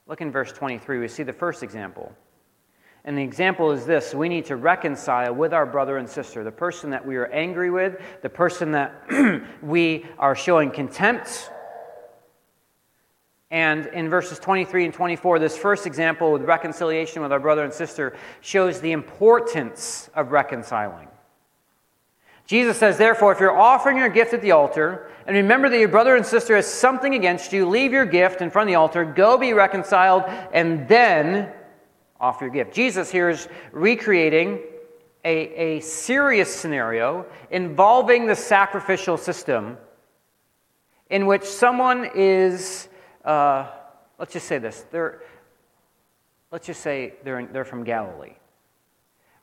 Look 0.06 0.20
in 0.20 0.30
verse 0.30 0.52
23. 0.52 0.98
We 0.98 1.08
see 1.08 1.22
the 1.22 1.32
first 1.32 1.62
example. 1.62 2.12
And 3.04 3.18
the 3.18 3.22
example 3.22 3.72
is 3.72 3.84
this 3.84 4.14
we 4.14 4.28
need 4.28 4.44
to 4.46 4.56
reconcile 4.56 5.34
with 5.34 5.52
our 5.52 5.66
brother 5.66 5.96
and 5.98 6.08
sister, 6.08 6.44
the 6.44 6.52
person 6.52 6.90
that 6.90 7.04
we 7.04 7.16
are 7.16 7.26
angry 7.26 7.70
with, 7.70 8.00
the 8.22 8.28
person 8.28 8.72
that 8.72 9.42
we 9.62 10.06
are 10.18 10.36
showing 10.36 10.70
contempt. 10.70 11.50
And 13.50 13.86
in 13.86 14.08
verses 14.08 14.38
23 14.38 14.86
and 14.86 14.94
24, 14.94 15.38
this 15.38 15.58
first 15.58 15.86
example 15.86 16.32
with 16.32 16.42
reconciliation 16.42 17.22
with 17.22 17.32
our 17.32 17.40
brother 17.40 17.64
and 17.64 17.72
sister 17.72 18.16
shows 18.40 18.80
the 18.80 18.92
importance 18.92 20.08
of 20.14 20.30
reconciling. 20.30 21.08
Jesus 22.46 22.76
says, 22.76 22.98
therefore, 22.98 23.32
if 23.32 23.40
you're 23.40 23.56
offering 23.56 23.96
your 23.96 24.08
gift 24.08 24.34
at 24.34 24.42
the 24.42 24.50
altar, 24.50 25.08
and 25.26 25.36
remember 25.36 25.68
that 25.68 25.78
your 25.78 25.88
brother 25.88 26.16
and 26.16 26.26
sister 26.26 26.56
has 26.56 26.66
something 26.66 27.14
against 27.14 27.52
you, 27.52 27.68
leave 27.68 27.92
your 27.92 28.04
gift 28.04 28.42
in 28.42 28.50
front 28.50 28.68
of 28.68 28.72
the 28.72 28.76
altar, 28.76 29.04
go 29.04 29.38
be 29.38 29.52
reconciled, 29.52 30.24
and 30.52 30.86
then 30.88 31.50
offer 32.20 32.46
your 32.46 32.52
gift. 32.52 32.74
Jesus 32.74 33.10
here 33.10 33.28
is 33.28 33.48
recreating 33.70 34.58
a, 35.24 35.76
a 35.78 35.80
serious 35.80 36.54
scenario 36.54 37.24
involving 37.50 38.26
the 38.26 38.34
sacrificial 38.34 39.16
system 39.16 39.78
in 41.10 41.26
which 41.26 41.44
someone 41.44 42.10
is, 42.14 42.88
uh, 43.24 43.68
let's 44.18 44.32
just 44.32 44.48
say 44.48 44.58
this, 44.58 44.84
they're, 44.90 45.20
let's 46.50 46.66
just 46.66 46.80
say 46.80 47.14
they're, 47.22 47.46
they're 47.46 47.64
from 47.64 47.84
Galilee. 47.84 48.34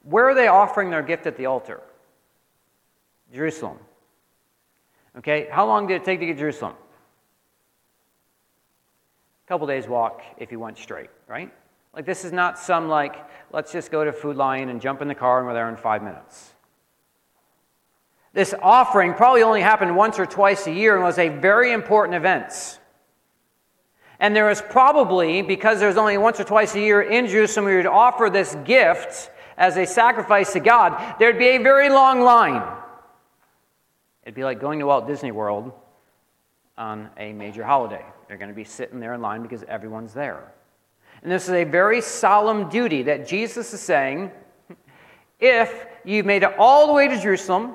Where 0.04 0.28
are 0.28 0.36
they 0.36 0.48
offering 0.48 0.90
their 0.90 1.04
gift 1.04 1.28
at 1.28 1.38
the 1.38 1.46
altar? 1.46 1.82
Jerusalem. 3.34 3.78
Okay, 5.18 5.48
how 5.52 5.65
long 5.65 5.88
did 5.88 5.96
it 5.96 6.06
take 6.06 6.20
to 6.20 6.26
get 6.26 6.34
to 6.34 6.39
Jerusalem? 6.39 6.74
A 9.46 9.48
couple 9.48 9.68
days 9.68 9.88
walk 9.88 10.22
if 10.38 10.52
you 10.52 10.60
went 10.60 10.78
straight, 10.78 11.10
right? 11.28 11.52
Like 11.94 12.06
this 12.06 12.24
is 12.24 12.32
not 12.32 12.60
some 12.60 12.88
like 12.88 13.15
let's 13.52 13.72
just 13.72 13.92
go 13.92 14.04
to 14.04 14.13
Food 14.13 14.38
Lion 14.38 14.70
and 14.70 14.80
jump 14.80 15.02
in 15.02 15.08
the 15.08 15.15
car 15.15 15.39
and 15.39 15.48
we're 15.48 15.54
there 15.54 15.70
in 15.70 15.76
five 15.76 16.04
minutes. 16.04 16.54
This 18.32 18.54
offering 18.62 19.15
probably 19.15 19.42
only 19.42 19.62
happened 19.62 19.96
once 19.96 20.20
or 20.20 20.26
twice 20.26 20.68
a 20.68 20.72
year 20.72 20.96
and 20.96 21.04
was 21.04 21.18
a 21.18 21.30
very 21.30 21.72
important 21.72 22.15
event. 22.15 22.80
And 24.20 24.36
there 24.36 24.46
was 24.46 24.62
probably, 24.62 25.42
because 25.42 25.80
there 25.80 25.88
was 25.88 25.98
only 25.98 26.18
once 26.18 26.39
or 26.39 26.44
twice 26.44 26.76
a 26.76 26.80
year 26.80 27.02
in 27.02 27.26
Jerusalem, 27.26 27.65
we 27.65 27.76
would 27.76 27.86
offer 27.86 28.30
this 28.30 28.56
gift 28.65 29.32
as 29.58 29.78
a 29.78 29.86
sacrifice 29.86 30.54
to 30.54 30.60
God, 30.60 31.15
there'd 31.20 31.38
be 31.38 31.50
a 31.50 31.58
very 31.58 31.89
long 31.89 32.22
line. 32.22 32.63
It'd 34.30 34.36
be 34.36 34.44
like 34.44 34.62
going 34.62 34.78
to 34.78 34.86
Walt 34.86 35.08
Disney 35.08 35.32
World 35.32 35.72
on 36.78 37.10
a 37.18 37.34
major 37.34 37.63
holiday. 37.63 38.06
They're 38.28 38.38
going 38.38 38.52
to 38.52 38.56
be 38.56 38.63
sitting 38.63 39.00
there 39.00 39.15
in 39.15 39.24
line 39.24 39.42
because 39.42 39.63
everyone's 39.63 40.13
there. 40.13 40.54
And 41.24 41.32
this 41.32 41.46
is 41.46 41.56
a 41.56 41.63
very 41.63 42.00
solemn 42.00 42.70
duty 42.70 43.02
that 43.02 43.28
Jesus 43.28 43.74
is 43.74 43.80
saying 43.80 44.30
if 45.39 45.88
you've 46.06 46.28
made 46.28 46.44
it 46.44 46.54
all 46.60 46.86
the 46.86 46.94
way 46.94 47.08
to 47.08 47.20
Jerusalem 47.20 47.74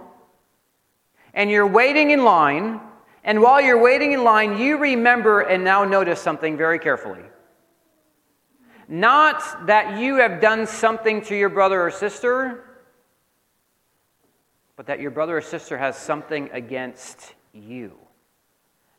and 1.33 1.51
you're 1.51 1.67
waiting 1.67 2.13
in 2.13 2.23
line, 2.23 2.81
and 3.25 3.43
while 3.43 3.61
you're 3.61 3.83
waiting 3.83 4.13
in 4.13 4.23
line, 4.23 4.57
you 4.57 4.79
remember 4.79 5.41
and 5.41 5.65
now 5.65 5.83
notice 5.83 6.21
something 6.21 6.57
very 6.57 6.79
carefully. 6.79 7.25
Not 8.87 9.67
that 9.67 9.99
you 9.99 10.19
have 10.19 10.41
done 10.41 10.69
something 10.69 11.21
to 11.23 11.35
your 11.35 11.49
brother 11.49 11.83
or 11.83 11.91
sister, 11.91 12.74
but 14.77 14.87
that 14.87 15.01
your 15.01 15.11
brother 15.11 15.37
or 15.37 15.41
sister 15.41 15.79
has 15.79 15.97
something 15.97 16.51
against 16.53 17.35
you. 17.53 17.93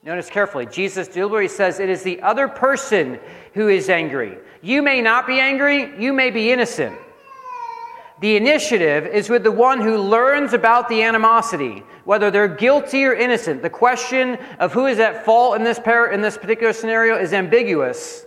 Notice 0.03 0.29
carefully, 0.29 0.67
Jesus 0.67 1.07
deliberately 1.07 1.47
says 1.47 1.79
it 1.79 1.89
is 1.89 2.03
the 2.03 2.21
other 2.21 2.47
person 2.47 3.19
who 3.53 3.69
is 3.69 3.89
angry. 3.89 4.37
You 4.61 4.83
may 4.83 5.01
not 5.01 5.25
be 5.25 5.39
angry, 5.39 5.99
you 5.99 6.13
may 6.13 6.29
be 6.29 6.51
innocent. 6.51 6.95
The 8.21 8.37
initiative 8.37 9.07
is 9.07 9.29
with 9.29 9.43
the 9.43 9.51
one 9.51 9.81
who 9.81 9.97
learns 9.97 10.53
about 10.53 10.87
the 10.87 11.01
animosity, 11.01 11.83
whether 12.05 12.31
they're 12.31 12.47
guilty 12.47 13.03
or 13.03 13.13
innocent. 13.13 13.61
The 13.61 13.69
question 13.69 14.37
of 14.59 14.71
who 14.71 14.85
is 14.85 14.99
at 14.99 15.25
fault 15.25 15.57
in 15.57 15.63
this, 15.63 15.79
par- 15.79 16.11
in 16.11 16.21
this 16.21 16.37
particular 16.37 16.71
scenario 16.71 17.17
is 17.17 17.33
ambiguous. 17.33 18.25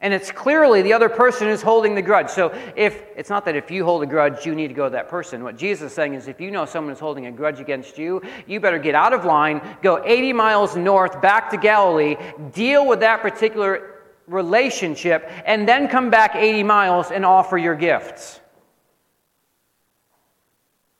And 0.00 0.14
it's 0.14 0.30
clearly 0.30 0.80
the 0.82 0.92
other 0.92 1.08
person 1.08 1.48
who's 1.48 1.60
holding 1.60 1.96
the 1.96 2.02
grudge. 2.02 2.30
So 2.30 2.54
if 2.76 3.02
it's 3.16 3.30
not 3.30 3.44
that 3.46 3.56
if 3.56 3.68
you 3.68 3.84
hold 3.84 4.04
a 4.04 4.06
grudge, 4.06 4.46
you 4.46 4.54
need 4.54 4.68
to 4.68 4.74
go 4.74 4.84
to 4.84 4.90
that 4.90 5.08
person. 5.08 5.42
What 5.42 5.56
Jesus 5.56 5.90
is 5.90 5.92
saying 5.92 6.14
is 6.14 6.28
if 6.28 6.40
you 6.40 6.52
know 6.52 6.66
someone 6.66 6.92
is 6.92 7.00
holding 7.00 7.26
a 7.26 7.32
grudge 7.32 7.58
against 7.58 7.98
you, 7.98 8.22
you 8.46 8.60
better 8.60 8.78
get 8.78 8.94
out 8.94 9.12
of 9.12 9.24
line, 9.24 9.60
go 9.82 10.00
80 10.04 10.32
miles 10.34 10.76
north 10.76 11.20
back 11.20 11.50
to 11.50 11.56
Galilee, 11.56 12.16
deal 12.52 12.86
with 12.86 13.00
that 13.00 13.22
particular 13.22 13.94
relationship, 14.28 15.28
and 15.44 15.66
then 15.66 15.88
come 15.88 16.10
back 16.10 16.36
80 16.36 16.62
miles 16.62 17.10
and 17.10 17.24
offer 17.24 17.58
your 17.58 17.74
gifts. 17.74 18.36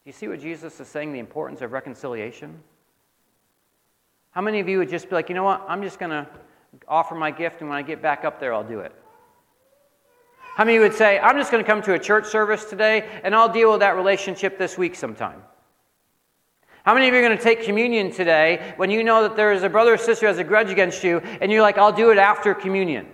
Do 0.02 0.06
you 0.06 0.12
see 0.12 0.26
what 0.26 0.40
Jesus 0.40 0.80
is 0.80 0.88
saying 0.88 1.12
the 1.12 1.18
importance 1.20 1.60
of 1.60 1.70
reconciliation? 1.70 2.58
How 4.32 4.40
many 4.40 4.58
of 4.58 4.68
you 4.68 4.78
would 4.78 4.88
just 4.88 5.08
be 5.08 5.14
like, 5.14 5.28
you 5.28 5.36
know 5.36 5.44
what, 5.44 5.64
I'm 5.68 5.82
just 5.82 6.00
going 6.00 6.10
to 6.10 6.26
offer 6.86 7.14
my 7.14 7.30
gift, 7.30 7.60
and 7.60 7.68
when 7.68 7.78
I 7.78 7.82
get 7.82 8.02
back 8.02 8.24
up 8.24 8.40
there, 8.40 8.52
I'll 8.52 8.66
do 8.66 8.80
it. 8.80 8.92
How 10.58 10.64
many 10.64 10.80
would 10.80 10.94
say, 10.94 11.20
I'm 11.20 11.36
just 11.36 11.52
going 11.52 11.62
to 11.62 11.70
come 11.70 11.82
to 11.82 11.94
a 11.94 12.00
church 12.00 12.26
service 12.26 12.64
today 12.64 13.08
and 13.22 13.32
I'll 13.32 13.48
deal 13.48 13.70
with 13.70 13.78
that 13.78 13.94
relationship 13.94 14.58
this 14.58 14.76
week 14.76 14.96
sometime? 14.96 15.40
How 16.82 16.94
many 16.94 17.06
of 17.06 17.14
you 17.14 17.20
are 17.20 17.22
going 17.22 17.38
to 17.38 17.44
take 17.44 17.62
communion 17.62 18.10
today 18.10 18.74
when 18.76 18.90
you 18.90 19.04
know 19.04 19.22
that 19.22 19.36
there 19.36 19.52
is 19.52 19.62
a 19.62 19.68
brother 19.68 19.94
or 19.94 19.96
sister 19.96 20.26
who 20.26 20.30
has 20.30 20.38
a 20.38 20.44
grudge 20.44 20.70
against 20.70 21.04
you 21.04 21.18
and 21.40 21.52
you're 21.52 21.62
like, 21.62 21.78
I'll 21.78 21.92
do 21.92 22.10
it 22.10 22.18
after 22.18 22.54
communion? 22.54 23.06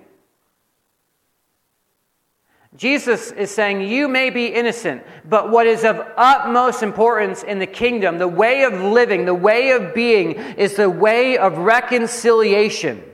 Jesus 2.77 3.31
is 3.31 3.51
saying, 3.51 3.83
You 3.83 4.09
may 4.09 4.31
be 4.31 4.47
innocent, 4.47 5.03
but 5.29 5.51
what 5.51 5.67
is 5.67 5.85
of 5.85 6.01
utmost 6.17 6.83
importance 6.83 7.43
in 7.43 7.59
the 7.59 7.67
kingdom, 7.67 8.17
the 8.17 8.27
way 8.27 8.63
of 8.63 8.73
living, 8.73 9.27
the 9.27 9.35
way 9.35 9.73
of 9.73 9.95
being, 9.95 10.33
is 10.33 10.77
the 10.77 10.89
way 10.89 11.37
of 11.37 11.59
reconciliation. 11.59 13.05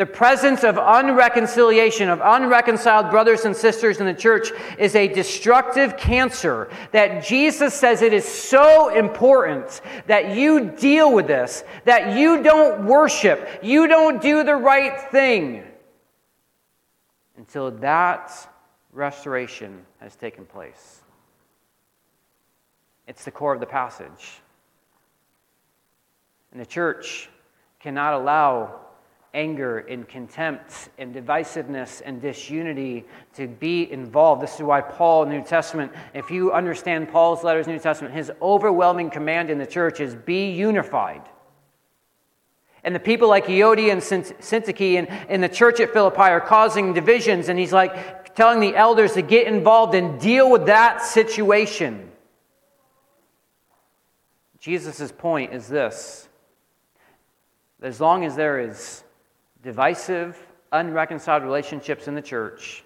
The 0.00 0.06
presence 0.06 0.64
of 0.64 0.76
unreconciliation, 0.76 2.08
of 2.08 2.22
unreconciled 2.22 3.10
brothers 3.10 3.44
and 3.44 3.54
sisters 3.54 4.00
in 4.00 4.06
the 4.06 4.14
church, 4.14 4.48
is 4.78 4.94
a 4.94 5.06
destructive 5.06 5.98
cancer 5.98 6.70
that 6.92 7.22
Jesus 7.22 7.74
says 7.74 8.00
it 8.00 8.14
is 8.14 8.24
so 8.24 8.88
important 8.96 9.82
that 10.06 10.34
you 10.34 10.70
deal 10.70 11.12
with 11.12 11.26
this, 11.26 11.64
that 11.84 12.16
you 12.16 12.42
don't 12.42 12.86
worship, 12.86 13.46
you 13.62 13.86
don't 13.88 14.22
do 14.22 14.42
the 14.42 14.54
right 14.54 14.98
thing 15.10 15.64
until 17.36 17.70
that 17.70 18.32
restoration 18.94 19.84
has 19.98 20.16
taken 20.16 20.46
place. 20.46 21.02
It's 23.06 23.26
the 23.26 23.30
core 23.30 23.52
of 23.52 23.60
the 23.60 23.66
passage. 23.66 24.40
And 26.52 26.58
the 26.58 26.64
church 26.64 27.28
cannot 27.80 28.14
allow 28.14 28.86
anger 29.32 29.78
and 29.78 30.08
contempt 30.08 30.88
and 30.98 31.14
divisiveness 31.14 32.02
and 32.04 32.20
disunity 32.20 33.04
to 33.34 33.46
be 33.46 33.90
involved. 33.90 34.42
This 34.42 34.56
is 34.56 34.62
why 34.62 34.80
Paul 34.80 35.26
New 35.26 35.42
Testament, 35.42 35.92
if 36.14 36.30
you 36.30 36.52
understand 36.52 37.10
Paul's 37.10 37.44
letters 37.44 37.66
New 37.66 37.78
Testament, 37.78 38.14
his 38.14 38.32
overwhelming 38.42 39.10
command 39.10 39.50
in 39.50 39.58
the 39.58 39.66
church 39.66 40.00
is 40.00 40.14
be 40.14 40.50
unified. 40.50 41.22
And 42.82 42.94
the 42.94 43.00
people 43.00 43.28
like 43.28 43.46
Euodia 43.46 43.92
and 43.92 44.00
Syntyche 44.00 44.98
and 44.98 45.30
in 45.30 45.40
the 45.40 45.48
church 45.48 45.80
at 45.80 45.92
Philippi 45.92 46.22
are 46.22 46.40
causing 46.40 46.92
divisions, 46.92 47.48
and 47.48 47.58
he's 47.58 47.72
like 47.72 48.34
telling 48.34 48.58
the 48.58 48.74
elders 48.74 49.12
to 49.12 49.22
get 49.22 49.46
involved 49.46 49.94
and 49.94 50.18
deal 50.18 50.50
with 50.50 50.66
that 50.66 51.02
situation. 51.02 52.10
Jesus' 54.58 55.12
point 55.12 55.52
is 55.52 55.68
this 55.68 56.28
as 57.82 58.00
long 58.00 58.24
as 58.24 58.36
there 58.36 58.60
is 58.60 59.04
divisive, 59.62 60.38
unreconciled 60.72 61.42
relationships 61.42 62.08
in 62.08 62.14
the 62.14 62.22
church, 62.22 62.84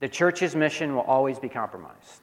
the 0.00 0.08
church's 0.08 0.56
mission 0.56 0.94
will 0.94 1.02
always 1.02 1.38
be 1.38 1.48
compromised. 1.48 2.22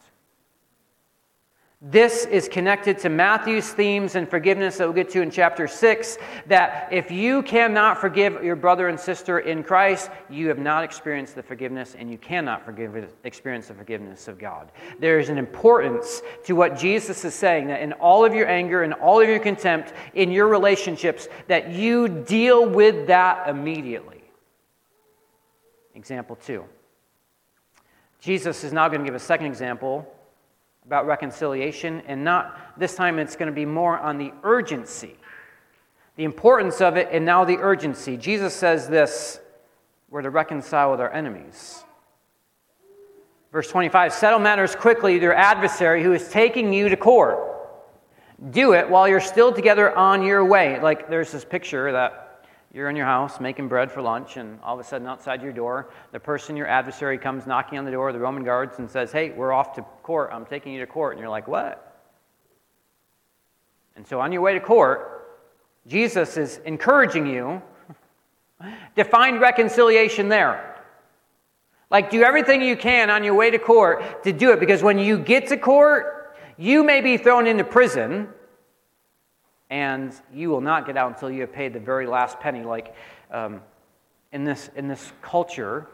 This 1.81 2.25
is 2.25 2.49
connected 2.49 2.99
to 2.99 3.09
Matthew's 3.09 3.69
themes 3.69 4.15
and 4.15 4.29
forgiveness 4.29 4.75
that 4.77 4.83
we'll 4.83 4.93
get 4.93 5.09
to 5.11 5.21
in 5.21 5.31
chapter 5.31 5.65
6. 5.65 6.17
That 6.47 6.89
if 6.91 7.09
you 7.09 7.41
cannot 7.41 8.01
forgive 8.01 8.43
your 8.43 8.57
brother 8.57 8.89
and 8.89 8.99
sister 8.99 9.39
in 9.39 9.63
Christ, 9.63 10.11
you 10.29 10.49
have 10.49 10.59
not 10.59 10.83
experienced 10.83 11.35
the 11.35 11.43
forgiveness 11.43 11.95
and 11.97 12.11
you 12.11 12.17
cannot 12.17 12.65
forgive, 12.65 13.07
experience 13.23 13.69
the 13.69 13.75
forgiveness 13.75 14.27
of 14.27 14.37
God. 14.37 14.73
There 14.99 15.19
is 15.19 15.29
an 15.29 15.37
importance 15.37 16.21
to 16.43 16.53
what 16.53 16.77
Jesus 16.77 17.23
is 17.23 17.33
saying 17.33 17.67
that 17.67 17.81
in 17.81 17.93
all 17.93 18.25
of 18.25 18.33
your 18.33 18.49
anger 18.49 18.83
and 18.83 18.93
all 18.93 19.21
of 19.21 19.29
your 19.29 19.39
contempt 19.39 19.93
in 20.15 20.31
your 20.31 20.49
relationships, 20.49 21.29
that 21.47 21.71
you 21.71 22.09
deal 22.09 22.67
with 22.67 23.07
that 23.07 23.47
immediately. 23.47 24.21
Example 25.95 26.35
2. 26.45 26.65
Jesus 28.19 28.65
is 28.65 28.73
now 28.73 28.89
going 28.89 28.99
to 28.99 29.05
give 29.05 29.15
a 29.15 29.19
second 29.19 29.45
example 29.45 30.13
about 30.85 31.05
reconciliation, 31.05 32.01
and 32.07 32.23
not 32.23 32.57
this 32.77 32.95
time 32.95 33.19
it's 33.19 33.35
going 33.35 33.47
to 33.47 33.55
be 33.55 33.65
more 33.65 33.97
on 33.99 34.17
the 34.17 34.33
urgency, 34.43 35.15
the 36.15 36.23
importance 36.23 36.81
of 36.81 36.97
it, 36.97 37.09
and 37.11 37.25
now 37.25 37.45
the 37.45 37.57
urgency. 37.57 38.17
Jesus 38.17 38.53
says 38.53 38.87
this 38.87 39.39
we're 40.09 40.21
to 40.23 40.29
reconcile 40.29 40.91
with 40.91 40.99
our 40.99 41.11
enemies. 41.11 41.83
Verse 43.51 43.69
25 43.69 44.13
Settle 44.13 44.39
matters 44.39 44.75
quickly 44.75 45.13
with 45.13 45.23
your 45.23 45.35
adversary 45.35 46.03
who 46.03 46.13
is 46.13 46.29
taking 46.29 46.73
you 46.73 46.89
to 46.89 46.97
court. 46.97 47.39
Do 48.51 48.73
it 48.73 48.89
while 48.89 49.07
you're 49.07 49.19
still 49.19 49.51
together 49.51 49.95
on 49.95 50.23
your 50.23 50.45
way. 50.45 50.79
Like 50.79 51.09
there's 51.09 51.31
this 51.31 51.43
picture 51.43 51.91
that 51.91 52.28
you're 52.73 52.89
in 52.89 52.95
your 52.95 53.05
house 53.05 53.39
making 53.39 53.67
bread 53.67 53.91
for 53.91 54.01
lunch, 54.01 54.37
and 54.37 54.59
all 54.61 54.75
of 54.75 54.79
a 54.79 54.87
sudden, 54.87 55.07
outside 55.07 55.41
your 55.41 55.51
door, 55.51 55.89
the 56.11 56.19
person, 56.19 56.55
your 56.55 56.67
adversary, 56.67 57.17
comes 57.17 57.47
knocking 57.47 57.79
on 57.79 57.85
the 57.85 57.91
door 57.91 58.09
of 58.09 58.13
the 58.13 58.19
Roman 58.19 58.43
guards 58.43 58.77
and 58.77 58.89
says, 58.89 59.11
Hey, 59.11 59.31
we're 59.31 59.51
off 59.51 59.73
to 59.75 59.81
court. 60.03 60.29
I'm 60.31 60.45
taking 60.45 60.73
you 60.73 60.79
to 60.81 60.87
court. 60.87 61.13
And 61.13 61.19
you're 61.19 61.29
like, 61.29 61.47
What? 61.47 61.85
And 63.95 64.05
so, 64.05 64.21
on 64.21 64.31
your 64.31 64.41
way 64.41 64.53
to 64.53 64.59
court, 64.59 65.39
Jesus 65.87 66.37
is 66.37 66.59
encouraging 66.65 67.25
you 67.25 67.61
to 68.95 69.03
find 69.03 69.41
reconciliation 69.41 70.29
there. 70.29 70.75
Like, 71.89 72.11
do 72.11 72.21
everything 72.21 72.61
you 72.61 72.77
can 72.77 73.09
on 73.09 73.23
your 73.23 73.33
way 73.33 73.49
to 73.49 73.57
court 73.57 74.23
to 74.23 74.31
do 74.31 74.51
it, 74.51 74.59
because 74.59 74.83
when 74.83 74.99
you 74.99 75.17
get 75.17 75.47
to 75.47 75.57
court, 75.57 76.37
you 76.55 76.83
may 76.83 77.01
be 77.01 77.17
thrown 77.17 77.47
into 77.47 77.63
prison 77.63 78.29
and 79.69 80.13
you 80.33 80.49
will 80.49 80.61
not 80.61 80.85
get 80.85 80.97
out 80.97 81.11
until 81.11 81.29
you 81.29 81.41
have 81.41 81.53
paid 81.53 81.73
the 81.73 81.79
very 81.79 82.07
last 82.07 82.39
penny. 82.39 82.63
Like 82.63 82.95
um, 83.31 83.61
in, 84.31 84.43
this, 84.43 84.69
in 84.75 84.87
this 84.87 85.11
culture, 85.21 85.87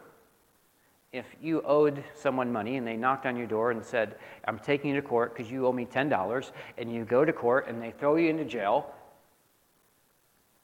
if 1.12 1.26
you 1.42 1.62
owed 1.62 2.02
someone 2.14 2.52
money 2.52 2.76
and 2.76 2.86
they 2.86 2.96
knocked 2.96 3.26
on 3.26 3.36
your 3.36 3.46
door 3.46 3.70
and 3.70 3.84
said, 3.84 4.16
I'm 4.46 4.58
taking 4.58 4.90
you 4.90 5.00
to 5.00 5.06
court 5.06 5.34
because 5.34 5.50
you 5.50 5.66
owe 5.66 5.72
me 5.72 5.86
$10, 5.86 6.50
and 6.78 6.92
you 6.92 7.04
go 7.04 7.24
to 7.24 7.32
court 7.32 7.68
and 7.68 7.82
they 7.82 7.90
throw 7.90 8.16
you 8.16 8.30
into 8.30 8.44
jail, 8.44 8.92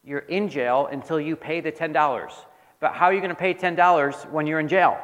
you're 0.05 0.21
in 0.21 0.49
jail 0.49 0.89
until 0.91 1.21
you 1.21 1.37
pay 1.37 1.61
the 1.61 1.71
$10. 1.71 2.33
But 2.81 2.93
how 2.95 3.07
are 3.07 3.15
you 3.15 3.21
going 3.21 3.31
to 3.31 3.37
pay 3.37 3.55
$10 3.55 4.31
when 4.31 4.47
you're 4.47 4.59
in 4.59 4.69
jail? 4.69 4.99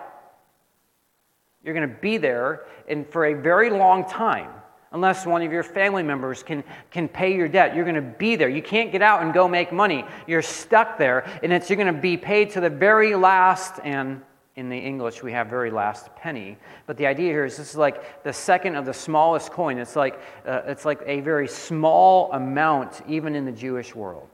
You're 1.62 1.75
going 1.75 1.88
to 1.88 1.94
be 1.94 2.16
there 2.16 2.64
and 2.88 3.07
for 3.07 3.27
a 3.27 3.35
very 3.35 3.71
long 3.71 4.09
time 4.09 4.51
unless 4.92 5.27
one 5.27 5.42
of 5.42 5.53
your 5.53 5.62
family 5.62 6.03
members 6.03 6.42
can, 6.42 6.64
can 6.90 7.09
pay 7.09 7.35
your 7.35 7.48
debt. 7.48 7.74
You're 7.74 7.85
going 7.85 7.94
to 7.94 8.03
be 8.03 8.37
there. 8.37 8.48
You 8.48 8.62
can't 8.62 8.90
get 8.90 9.03
out 9.03 9.22
and 9.22 9.33
go 9.35 9.46
make 9.48 9.72
money. 9.72 10.05
You're 10.27 10.42
stuck 10.42 10.98
there, 10.98 11.29
and 11.42 11.53
it's, 11.53 11.68
you're 11.68 11.77
going 11.77 11.94
to 11.94 12.01
be 12.01 12.16
paid 12.16 12.51
to 12.51 12.61
the 12.61 12.70
very 12.70 13.14
last, 13.14 13.81
and 13.85 14.22
in 14.57 14.68
the 14.68 14.77
English 14.77 15.22
we 15.22 15.31
have 15.31 15.46
very 15.46 15.70
last 15.70 16.14
penny. 16.16 16.57
But 16.87 16.96
the 16.96 17.07
idea 17.07 17.31
here 17.31 17.44
is 17.44 17.57
this 17.57 17.70
is 17.70 17.77
like 17.77 18.24
the 18.24 18.33
second 18.33 18.74
of 18.74 18.87
the 18.87 18.94
smallest 18.94 19.53
coin. 19.53 19.79
It's 19.79 19.94
like, 19.94 20.20
uh, 20.46 20.62
it's 20.66 20.85
like 20.85 21.01
a 21.07 21.20
very 21.20 21.46
small 21.46 22.33
amount, 22.33 23.03
even 23.07 23.37
in 23.37 23.44
the 23.44 23.53
Jewish 23.53 23.94
world. 23.94 24.31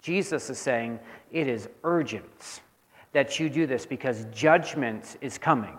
Jesus 0.00 0.50
is 0.50 0.58
saying 0.58 1.00
it 1.32 1.48
is 1.48 1.68
urgent 1.82 2.60
that 3.12 3.40
you 3.40 3.48
do 3.48 3.66
this 3.66 3.86
because 3.86 4.26
judgment 4.32 5.16
is 5.20 5.38
coming. 5.38 5.76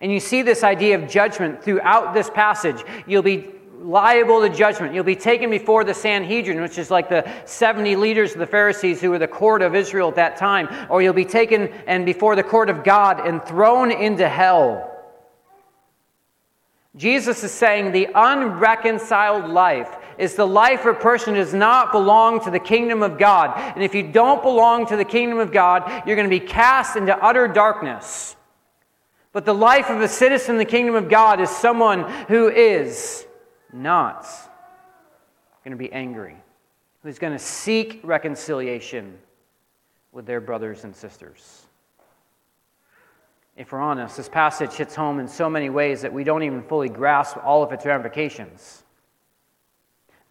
And 0.00 0.12
you 0.12 0.20
see 0.20 0.42
this 0.42 0.64
idea 0.64 0.96
of 0.96 1.08
judgment 1.08 1.62
throughout 1.62 2.14
this 2.14 2.28
passage. 2.30 2.82
You'll 3.06 3.22
be 3.22 3.50
liable 3.80 4.40
to 4.40 4.48
judgment. 4.48 4.94
You'll 4.94 5.04
be 5.04 5.16
taken 5.16 5.50
before 5.50 5.84
the 5.84 5.94
Sanhedrin, 5.94 6.60
which 6.60 6.78
is 6.78 6.90
like 6.90 7.08
the 7.08 7.30
70 7.44 7.96
leaders 7.96 8.32
of 8.32 8.38
the 8.38 8.46
Pharisees 8.46 9.00
who 9.00 9.10
were 9.10 9.18
the 9.18 9.28
court 9.28 9.62
of 9.62 9.74
Israel 9.74 10.08
at 10.08 10.16
that 10.16 10.36
time. 10.36 10.68
Or 10.90 11.02
you'll 11.02 11.12
be 11.12 11.24
taken 11.24 11.68
and 11.86 12.06
before 12.06 12.36
the 12.36 12.42
court 12.42 12.70
of 12.70 12.82
God 12.82 13.26
and 13.26 13.44
thrown 13.44 13.90
into 13.90 14.28
hell. 14.28 14.90
Jesus 16.96 17.42
is 17.42 17.50
saying 17.50 17.90
the 17.90 18.08
unreconciled 18.14 19.50
life 19.50 19.96
is 20.16 20.36
the 20.36 20.46
life 20.46 20.80
of 20.86 20.96
a 20.96 21.00
person 21.00 21.34
who 21.34 21.40
does 21.40 21.52
not 21.52 21.90
belong 21.90 22.42
to 22.44 22.50
the 22.52 22.60
kingdom 22.60 23.02
of 23.02 23.18
God. 23.18 23.52
And 23.74 23.82
if 23.82 23.96
you 23.96 24.04
don't 24.04 24.42
belong 24.42 24.86
to 24.86 24.96
the 24.96 25.04
kingdom 25.04 25.40
of 25.40 25.50
God, 25.50 26.06
you're 26.06 26.14
going 26.14 26.30
to 26.30 26.40
be 26.40 26.46
cast 26.46 26.96
into 26.96 27.16
utter 27.16 27.48
darkness. 27.48 28.36
But 29.34 29.44
the 29.44 29.52
life 29.52 29.90
of 29.90 30.00
a 30.00 30.06
citizen 30.06 30.54
in 30.54 30.58
the 30.58 30.64
kingdom 30.64 30.94
of 30.94 31.08
God 31.08 31.40
is 31.40 31.50
someone 31.50 32.08
who 32.28 32.48
is 32.48 33.26
not 33.72 34.24
going 35.64 35.72
to 35.72 35.76
be 35.76 35.92
angry, 35.92 36.36
who's 37.02 37.18
going 37.18 37.32
to 37.32 37.38
seek 37.38 38.00
reconciliation 38.04 39.18
with 40.12 40.24
their 40.24 40.40
brothers 40.40 40.84
and 40.84 40.94
sisters. 40.94 41.66
If 43.56 43.72
we're 43.72 43.80
honest, 43.80 44.16
this 44.16 44.28
passage 44.28 44.74
hits 44.74 44.94
home 44.94 45.18
in 45.18 45.26
so 45.26 45.50
many 45.50 45.68
ways 45.68 46.02
that 46.02 46.12
we 46.12 46.22
don't 46.22 46.44
even 46.44 46.62
fully 46.62 46.88
grasp 46.88 47.36
all 47.44 47.64
of 47.64 47.72
its 47.72 47.84
ramifications. 47.84 48.83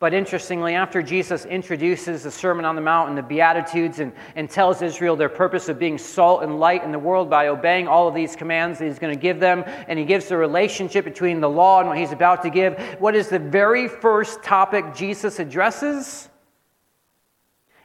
But 0.03 0.13
interestingly, 0.13 0.75
after 0.75 1.01
Jesus 1.01 1.45
introduces 1.45 2.23
the 2.23 2.31
Sermon 2.31 2.65
on 2.65 2.75
the 2.75 2.81
Mount 2.81 3.07
and 3.07 3.17
the 3.17 3.23
Beatitudes 3.23 3.99
and, 3.99 4.11
and 4.35 4.49
tells 4.49 4.81
Israel 4.81 5.15
their 5.15 5.29
purpose 5.29 5.69
of 5.69 5.79
being 5.79 5.97
salt 5.97 6.43
and 6.43 6.59
light 6.59 6.83
in 6.83 6.91
the 6.91 6.99
world 6.99 7.29
by 7.29 7.47
obeying 7.47 7.87
all 7.87 8.09
of 8.09 8.13
these 8.13 8.35
commands 8.35 8.79
that 8.79 8.85
he's 8.87 8.99
going 8.99 9.15
to 9.15 9.21
give 9.21 9.39
them, 9.39 9.63
and 9.87 9.97
he 9.97 10.03
gives 10.03 10.27
the 10.27 10.35
relationship 10.35 11.05
between 11.05 11.39
the 11.39 11.49
law 11.49 11.79
and 11.79 11.87
what 11.87 11.97
he's 11.97 12.11
about 12.11 12.43
to 12.43 12.49
give, 12.49 12.77
what 12.99 13.15
is 13.15 13.29
the 13.29 13.39
very 13.39 13.87
first 13.87 14.43
topic 14.43 14.93
Jesus 14.93 15.39
addresses? 15.39 16.27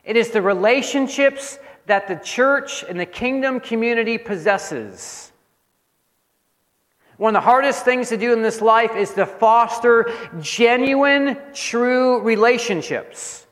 It 0.03 0.17
is 0.17 0.31
the 0.31 0.43
relationships 0.43 1.61
that 1.87 2.09
the 2.09 2.17
church 2.17 2.83
and 2.83 2.99
the 2.99 3.07
kingdom 3.07 3.61
community 3.61 4.19
possesses. 4.19 5.28
One 7.19 7.35
of 7.35 7.43
the 7.43 7.47
hardest 7.47 7.85
things 7.85 8.09
to 8.11 8.17
do 8.17 8.33
in 8.33 8.43
this 8.43 8.61
life 8.61 8.95
is 8.95 9.13
to 9.15 9.27
foster 9.27 10.11
genuine, 10.41 11.37
true 11.53 12.21
relationships. 12.23 13.45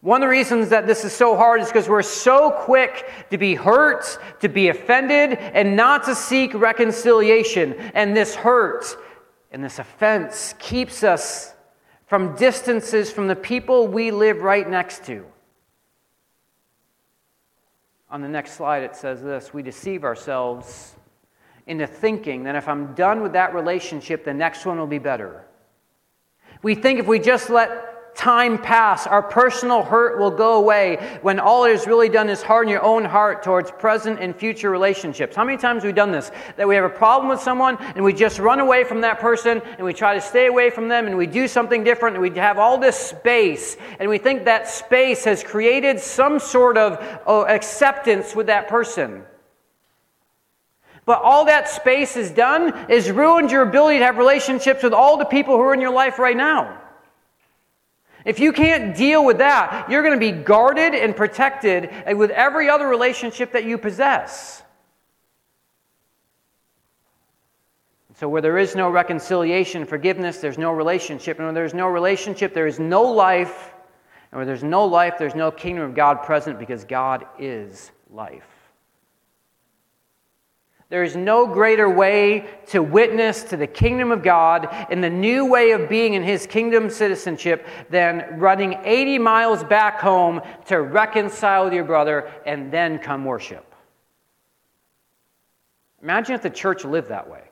One 0.00 0.22
of 0.22 0.28
the 0.28 0.30
reasons 0.30 0.68
that 0.70 0.86
this 0.86 1.04
is 1.04 1.12
so 1.12 1.36
hard 1.36 1.60
is 1.60 1.66
because 1.66 1.88
we're 1.88 2.02
so 2.02 2.52
quick 2.52 3.10
to 3.30 3.36
be 3.36 3.56
hurt, 3.56 4.18
to 4.40 4.48
be 4.48 4.68
offended, 4.68 5.32
and 5.32 5.76
not 5.76 6.04
to 6.04 6.14
seek 6.14 6.54
reconciliation. 6.54 7.74
And 7.94 8.16
this 8.16 8.34
hurt 8.36 8.96
and 9.50 9.62
this 9.62 9.80
offense 9.80 10.54
keeps 10.60 11.02
us 11.02 11.54
from 12.06 12.36
distances 12.36 13.10
from 13.10 13.26
the 13.26 13.36
people 13.36 13.88
we 13.88 14.12
live 14.12 14.38
right 14.38 14.68
next 14.70 15.04
to. 15.06 15.26
On 18.08 18.22
the 18.22 18.28
next 18.28 18.52
slide, 18.52 18.84
it 18.84 18.94
says 18.94 19.20
this 19.20 19.52
We 19.52 19.62
deceive 19.62 20.04
ourselves 20.04 20.94
into 21.66 21.86
thinking 21.86 22.44
that 22.44 22.56
if 22.56 22.68
I'm 22.68 22.94
done 22.94 23.22
with 23.22 23.32
that 23.32 23.54
relationship, 23.54 24.24
the 24.24 24.34
next 24.34 24.66
one 24.66 24.78
will 24.78 24.86
be 24.86 24.98
better. 24.98 25.44
We 26.62 26.74
think 26.74 27.00
if 27.00 27.06
we 27.06 27.18
just 27.18 27.48
let 27.50 27.90
time 28.14 28.58
pass, 28.58 29.06
our 29.06 29.22
personal 29.22 29.82
hurt 29.82 30.18
will 30.18 30.30
go 30.30 30.54
away 30.54 31.18
when 31.22 31.38
all 31.38 31.64
it 31.64 31.70
has 31.70 31.86
really 31.86 32.08
done 32.08 32.28
is 32.28 32.42
harden 32.42 32.70
your 32.70 32.82
own 32.82 33.04
heart 33.04 33.42
towards 33.42 33.70
present 33.70 34.18
and 34.20 34.34
future 34.36 34.70
relationships. 34.70 35.36
How 35.36 35.44
many 35.44 35.56
times 35.56 35.82
have 35.82 35.88
we 35.88 35.94
done 35.94 36.12
this? 36.12 36.30
That 36.56 36.68
we 36.68 36.74
have 36.74 36.84
a 36.84 36.90
problem 36.90 37.30
with 37.30 37.40
someone 37.40 37.78
and 37.80 38.04
we 38.04 38.12
just 38.12 38.38
run 38.38 38.60
away 38.60 38.84
from 38.84 39.00
that 39.02 39.20
person 39.20 39.62
and 39.64 39.84
we 39.84 39.94
try 39.94 40.14
to 40.14 40.20
stay 40.20 40.46
away 40.46 40.70
from 40.70 40.88
them 40.88 41.06
and 41.06 41.16
we 41.16 41.26
do 41.26 41.48
something 41.48 41.82
different 41.84 42.16
and 42.16 42.22
we 42.22 42.38
have 42.38 42.58
all 42.58 42.78
this 42.78 42.96
space 42.96 43.76
and 43.98 44.08
we 44.08 44.18
think 44.18 44.44
that 44.44 44.68
space 44.68 45.24
has 45.24 45.42
created 45.42 45.98
some 45.98 46.38
sort 46.38 46.76
of 46.76 46.98
oh, 47.26 47.46
acceptance 47.46 48.34
with 48.34 48.48
that 48.48 48.68
person. 48.68 49.24
But 51.10 51.22
all 51.22 51.46
that 51.46 51.68
space 51.68 52.14
has 52.14 52.30
done 52.30 52.88
is 52.88 53.10
ruined 53.10 53.50
your 53.50 53.62
ability 53.62 53.98
to 53.98 54.04
have 54.04 54.16
relationships 54.16 54.84
with 54.84 54.92
all 54.92 55.16
the 55.16 55.24
people 55.24 55.56
who 55.56 55.62
are 55.62 55.74
in 55.74 55.80
your 55.80 55.90
life 55.90 56.20
right 56.20 56.36
now. 56.36 56.80
If 58.24 58.38
you 58.38 58.52
can't 58.52 58.96
deal 58.96 59.24
with 59.24 59.38
that, 59.38 59.90
you're 59.90 60.04
going 60.04 60.14
to 60.14 60.20
be 60.20 60.30
guarded 60.30 60.94
and 60.94 61.16
protected 61.16 61.90
with 62.16 62.30
every 62.30 62.70
other 62.70 62.86
relationship 62.86 63.50
that 63.54 63.64
you 63.64 63.76
possess. 63.76 64.62
So, 68.14 68.28
where 68.28 68.40
there 68.40 68.58
is 68.58 68.76
no 68.76 68.88
reconciliation, 68.88 69.86
forgiveness, 69.86 70.36
there's 70.38 70.58
no 70.58 70.70
relationship. 70.70 71.38
And 71.38 71.46
where 71.48 71.54
there's 71.54 71.74
no 71.74 71.88
relationship, 71.88 72.54
there 72.54 72.68
is 72.68 72.78
no 72.78 73.02
life. 73.02 73.74
And 74.30 74.38
where 74.38 74.46
there's 74.46 74.62
no 74.62 74.84
life, 74.84 75.14
there's 75.18 75.34
no 75.34 75.50
kingdom 75.50 75.82
of 75.82 75.96
God 75.96 76.22
present 76.22 76.60
because 76.60 76.84
God 76.84 77.26
is 77.36 77.90
life. 78.12 78.49
There 80.90 81.04
is 81.04 81.14
no 81.14 81.46
greater 81.46 81.88
way 81.88 82.46
to 82.66 82.82
witness 82.82 83.44
to 83.44 83.56
the 83.56 83.68
kingdom 83.68 84.10
of 84.10 84.24
God 84.24 84.68
and 84.90 85.02
the 85.02 85.08
new 85.08 85.46
way 85.46 85.70
of 85.70 85.88
being 85.88 86.14
in 86.14 86.24
his 86.24 86.48
kingdom 86.48 86.90
citizenship 86.90 87.64
than 87.90 88.40
running 88.40 88.76
80 88.82 89.20
miles 89.20 89.62
back 89.62 90.00
home 90.00 90.40
to 90.66 90.82
reconcile 90.82 91.64
with 91.64 91.74
your 91.74 91.84
brother 91.84 92.28
and 92.44 92.72
then 92.72 92.98
come 92.98 93.24
worship. 93.24 93.72
Imagine 96.02 96.34
if 96.34 96.42
the 96.42 96.50
church 96.50 96.84
lived 96.84 97.10
that 97.10 97.30
way. 97.30 97.42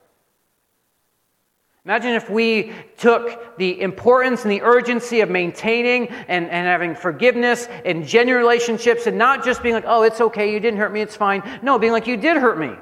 Imagine 1.85 2.15
if 2.15 2.29
we 2.29 2.73
took 2.97 3.57
the 3.57 3.81
importance 3.81 4.43
and 4.43 4.51
the 4.51 4.63
urgency 4.63 5.21
of 5.21 5.31
maintaining 5.31 6.09
and, 6.09 6.51
and 6.51 6.67
having 6.67 6.97
forgiveness 6.97 7.69
and 7.85 8.05
genuine 8.05 8.43
relationships 8.43 9.07
and 9.07 9.17
not 9.17 9.45
just 9.45 9.63
being 9.63 9.77
like, 9.77 9.85
oh, 9.87 10.03
it's 10.03 10.21
okay, 10.21 10.53
you 10.53 10.59
didn't 10.59 10.81
hurt 10.81 10.93
me, 10.93 11.01
it's 11.01 11.17
fine. 11.17 11.61
No, 11.63 11.79
being 11.79 11.93
like, 11.93 12.09
you 12.09 12.17
did 12.17 12.37
hurt 12.37 12.59
me. 12.59 12.75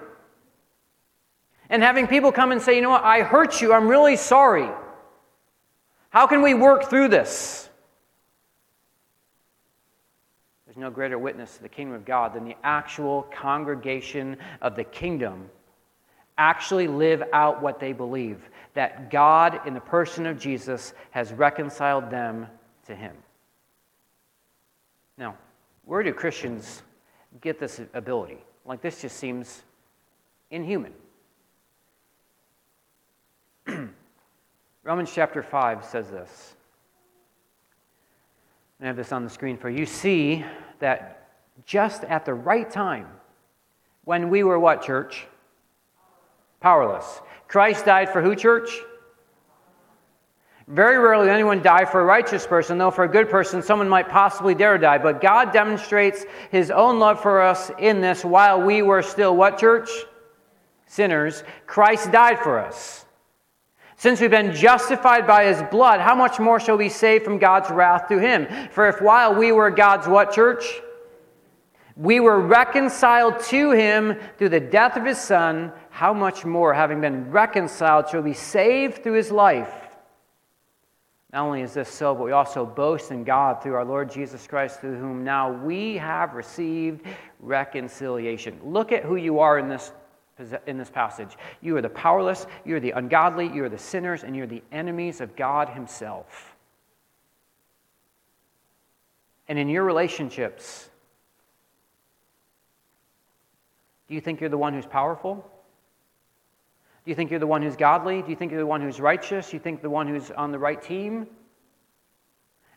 And 1.69 1.83
having 1.83 2.07
people 2.07 2.33
come 2.33 2.53
and 2.53 2.63
say, 2.63 2.77
you 2.77 2.83
know 2.83 2.91
what, 2.91 3.05
I 3.05 3.23
hurt 3.23 3.61
you, 3.61 3.73
I'm 3.73 3.89
really 3.89 4.17
sorry. 4.17 4.69
How 6.11 6.27
can 6.27 6.43
we 6.43 6.55
work 6.55 6.89
through 6.89 7.09
this? 7.09 7.69
There's 10.67 10.77
no 10.77 10.91
greater 10.91 11.19
witness 11.19 11.57
to 11.57 11.63
the 11.63 11.69
kingdom 11.69 11.95
of 11.95 12.05
God 12.05 12.35
than 12.35 12.45
the 12.45 12.57
actual 12.63 13.23
congregation 13.35 14.37
of 14.61 14.77
the 14.77 14.85
kingdom 14.85 15.51
actually 16.39 16.87
live 16.87 17.23
out 17.33 17.63
what 17.63 17.81
they 17.81 17.93
believe 17.93 18.39
that 18.75 19.11
God, 19.11 19.67
in 19.67 19.73
the 19.73 19.81
person 19.81 20.27
of 20.27 20.39
Jesus, 20.39 20.93
has 21.11 21.33
reconciled 21.33 22.11
them 22.11 22.47
to 22.87 22.95
Him. 22.95 23.17
Now, 25.17 25.35
where 25.87 26.03
do 26.03 26.13
Christians 26.13 26.83
get 27.41 27.59
this 27.59 27.81
ability? 27.95 28.37
Like, 28.67 28.83
this 28.83 29.01
just 29.01 29.17
seems 29.17 29.63
inhuman. 30.51 30.93
Romans 34.85 35.11
chapter 35.13 35.43
5 35.43 35.85
says 35.85 36.11
this. 36.11 36.55
I 38.81 38.87
have 38.87 38.97
this 38.97 39.13
on 39.13 39.25
the 39.25 39.31
screen 39.31 39.57
for 39.57 39.71
you. 39.71 39.81
You 39.81 39.87
See 39.87 40.45
that 40.81 41.29
just 41.65 42.05
at 42.05 42.25
the 42.25 42.35
right 42.35 42.71
time, 42.71 43.07
when 44.05 44.29
we 44.29 44.43
were 44.43 44.59
what, 44.59 44.83
church? 44.83 45.27
Powerless. 46.61 47.21
Christ 47.49 47.87
died 47.87 48.11
for 48.11 48.21
who, 48.21 48.37
church? 48.37 48.71
Very 50.69 50.99
rarely 50.99 51.31
anyone 51.31 51.63
die 51.63 51.85
for 51.85 52.01
a 52.01 52.05
righteous 52.05 52.47
person, 52.47 52.77
though 52.77 52.91
for 52.91 53.05
a 53.05 53.09
good 53.09 53.31
person, 53.31 53.63
someone 53.63 53.89
might 53.89 54.09
possibly 54.09 54.55
dare 54.55 54.79
die. 54.79 54.99
But 54.99 55.21
God 55.21 55.53
demonstrates 55.53 56.27
his 56.51 56.71
own 56.71 56.99
love 56.99 57.23
for 57.23 57.41
us 57.41 57.71
in 57.79 58.01
this 58.01 58.25
while 58.25 58.61
we 58.61 58.83
were 58.83 59.03
still 59.03 59.37
what, 59.37 59.59
church? 59.59 59.89
Sinners. 60.87 61.45
Christ 61.67 62.11
died 62.13 62.41
for 62.41 62.59
us. 62.59 63.06
Since 63.99 64.21
we've 64.21 64.31
been 64.31 64.55
justified 64.55 65.27
by 65.27 65.47
his 65.47 65.63
blood, 65.71 66.01
how 66.01 66.15
much 66.15 66.39
more 66.39 66.61
shall 66.61 66.77
we 66.77 66.91
save 66.91 67.23
from 67.23 67.39
God's 67.39 67.71
wrath 67.71 68.09
through 68.09 68.19
him? 68.19 68.47
For 68.71 68.89
if 68.89 69.01
while 69.01 69.35
we 69.35 69.53
were 69.53 69.71
God's 69.71 70.07
what, 70.07 70.33
church? 70.33 70.83
We 71.97 72.21
were 72.21 72.39
reconciled 72.39 73.41
to 73.45 73.71
him 73.71 74.19
through 74.37 74.51
the 74.51 74.61
death 74.61 74.99
of 74.99 75.07
his 75.07 75.19
son, 75.19 75.73
how 75.89 76.13
much 76.13 76.45
more, 76.45 76.75
having 76.75 77.01
been 77.01 77.31
reconciled, 77.31 78.11
shall 78.11 78.21
we 78.21 78.35
saved 78.35 79.03
through 79.03 79.15
his 79.15 79.31
life? 79.31 79.73
Not 81.33 81.47
only 81.47 81.63
is 81.63 81.73
this 81.73 81.89
so, 81.89 82.15
but 82.15 82.25
we 82.25 82.33
also 82.33 82.67
boast 82.67 83.11
in 83.11 83.25
God 83.25 83.63
through 83.63 83.75
our 83.75 83.85
Lord 83.85 84.11
Jesus 84.11 84.47
Christ, 84.47 84.81
through 84.81 84.99
whom 84.99 85.25
now 85.25 85.51
we 85.51 85.97
have 85.97 86.35
received 86.35 87.07
reconciliation. 87.41 88.61
Look 88.63 88.93
at 88.93 89.03
who 89.03 89.17
you 89.17 89.39
are 89.41 89.59
in 89.59 89.69
this 89.69 89.91
in 90.67 90.77
this 90.77 90.91
passage. 90.91 91.37
You 91.61 91.77
are 91.77 91.83
the 91.83 91.89
powerless, 91.89 92.47
you 92.65 92.77
are 92.77 92.81
the 92.81 92.91
ungodly, 92.93 93.51
you 93.53 93.65
are 93.65 93.69
the 93.69 93.79
sinners, 93.79 94.23
and 94.23 94.37
you're 94.37 94.47
the 94.47 94.63
enemies 94.71 95.21
of 95.21 95.35
God 95.37 95.71
Himself. 95.71 96.57
And 99.49 99.59
in 99.59 99.69
your 99.69 99.85
relationships, 99.85 100.89
do 104.09 104.15
you 104.15 104.21
think 104.21 104.41
you're 104.41 104.51
the 104.51 104.59
one 104.59 104.75
who's 104.75 104.87
powerful? 104.87 105.37
Do 107.05 107.11
you 107.11 107.15
think 107.15 107.31
you're 107.31 107.41
the 107.41 107.47
one 107.47 107.63
who's 107.63 107.77
godly? 107.77 108.21
Do 108.21 108.31
you 108.31 108.37
think 108.37 108.51
you're 108.51 108.61
the 108.61 108.67
one 108.67 108.81
who's 108.81 109.01
righteous? 109.01 109.51
Do 109.51 109.57
you 109.57 109.61
think 109.61 109.81
the 109.81 109.91
one 109.91 110.09
who's 110.09 110.31
on 110.33 110.51
the 110.51 110.59
right 110.59 110.81
team? 110.83 111.29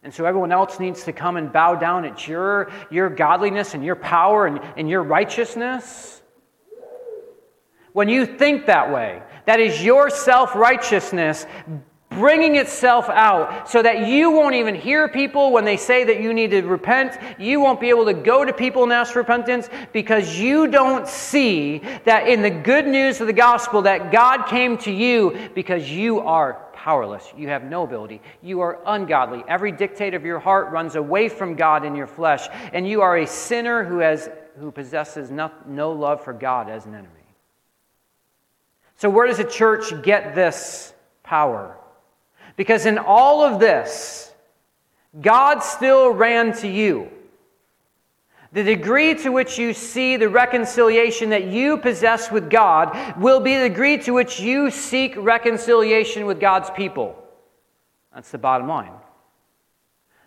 And 0.03 0.13
so 0.13 0.23
everyone 0.23 0.51
else 0.51 0.79
needs 0.79 1.03
to 1.05 1.11
come 1.11 1.35
and 1.35 1.51
bow 1.51 1.75
down 1.75 2.05
at 2.05 2.27
your, 2.27 2.71
your 2.89 3.09
godliness 3.09 3.73
and 3.73 3.83
your 3.83 3.95
power 3.95 4.45
and, 4.45 4.61
and 4.77 4.87
your 4.87 5.03
righteousness? 5.03 6.21
When 7.99 8.07
you 8.07 8.25
think 8.25 8.67
that 8.67 8.93
way, 8.93 9.21
that 9.43 9.59
is 9.59 9.83
your 9.83 10.09
self 10.09 10.55
righteousness 10.55 11.45
bringing 12.11 12.55
itself 12.55 13.09
out 13.09 13.69
so 13.69 13.81
that 13.81 14.07
you 14.07 14.31
won't 14.31 14.55
even 14.55 14.73
hear 14.73 15.09
people 15.09 15.51
when 15.51 15.65
they 15.65 15.75
say 15.75 16.05
that 16.05 16.21
you 16.21 16.33
need 16.33 16.51
to 16.51 16.61
repent. 16.61 17.17
You 17.37 17.59
won't 17.59 17.81
be 17.81 17.89
able 17.89 18.05
to 18.05 18.13
go 18.13 18.45
to 18.45 18.53
people 18.53 18.83
and 18.83 18.93
ask 18.93 19.17
repentance 19.17 19.67
because 19.91 20.39
you 20.39 20.67
don't 20.67 21.09
see 21.09 21.79
that 22.05 22.29
in 22.29 22.41
the 22.41 22.49
good 22.49 22.87
news 22.87 23.19
of 23.19 23.27
the 23.27 23.33
gospel 23.33 23.81
that 23.81 24.13
God 24.13 24.43
came 24.43 24.77
to 24.77 24.91
you 24.93 25.49
because 25.53 25.91
you 25.91 26.21
are 26.21 26.67
powerless. 26.71 27.33
You 27.35 27.49
have 27.49 27.65
no 27.65 27.83
ability. 27.83 28.21
You 28.41 28.61
are 28.61 28.79
ungodly. 28.85 29.43
Every 29.45 29.73
dictate 29.73 30.13
of 30.13 30.23
your 30.23 30.39
heart 30.39 30.71
runs 30.71 30.95
away 30.95 31.27
from 31.27 31.55
God 31.55 31.83
in 31.83 31.97
your 31.97 32.07
flesh, 32.07 32.47
and 32.71 32.87
you 32.87 33.01
are 33.01 33.17
a 33.17 33.27
sinner 33.27 33.83
who 33.83 33.97
has 33.97 34.29
who 34.57 34.71
possesses 34.71 35.29
no, 35.31 35.51
no 35.67 35.91
love 35.91 36.23
for 36.23 36.31
God 36.31 36.69
as 36.69 36.85
an 36.85 36.93
enemy. 36.93 37.18
So, 38.99 39.09
where 39.09 39.27
does 39.27 39.37
the 39.37 39.45
church 39.45 39.93
get 40.03 40.35
this 40.35 40.93
power? 41.23 41.77
Because 42.57 42.85
in 42.85 42.97
all 42.97 43.41
of 43.41 43.57
this, 43.61 44.33
God 45.21 45.59
still 45.59 46.09
ran 46.09 46.51
to 46.57 46.67
you. 46.67 47.09
The 48.51 48.61
degree 48.61 49.15
to 49.15 49.29
which 49.29 49.57
you 49.57 49.73
see 49.73 50.17
the 50.17 50.27
reconciliation 50.27 51.29
that 51.29 51.45
you 51.45 51.77
possess 51.77 52.29
with 52.29 52.49
God 52.49 53.17
will 53.17 53.39
be 53.39 53.55
the 53.55 53.69
degree 53.69 53.99
to 53.99 54.11
which 54.11 54.41
you 54.41 54.69
seek 54.69 55.15
reconciliation 55.15 56.25
with 56.25 56.41
God's 56.41 56.69
people. 56.69 57.15
That's 58.13 58.31
the 58.31 58.37
bottom 58.37 58.67
line. 58.67 58.91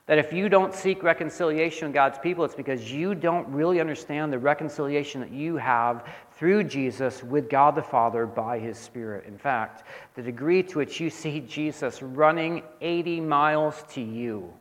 That 0.07 0.19
if 0.19 0.33
you 0.33 0.49
don't 0.49 0.75
seek 0.75 1.03
reconciliation 1.03 1.88
with 1.88 1.95
God's 1.95 2.19
people, 2.19 2.45
it's 2.45 2.57
because 2.57 2.91
you 2.91 3.15
don't 3.15 3.47
really 3.49 3.81
understand 3.81 4.33
the 4.33 4.38
reconciliation 4.38 5.21
that 5.21 5.31
you 5.31 5.57
have 5.57 6.09
through 6.33 6.65
Jesus 6.65 7.23
with 7.23 7.49
God 7.49 7.77
the 7.77 7.83
Father 7.83 8.27
by 8.27 8.59
his 8.59 8.77
Spirit. 8.77 9.27
In 9.27 9.38
fact, 9.38 9.85
the 10.17 10.23
degree 10.23 10.62
to 10.65 10.79
which 10.79 10.99
you 10.99 11.09
see 11.09 11.41
Jesus 11.41 12.03
running 12.03 12.62
80 12.81 13.21
miles 13.21 13.85
to 13.91 14.01
you, 14.01 14.53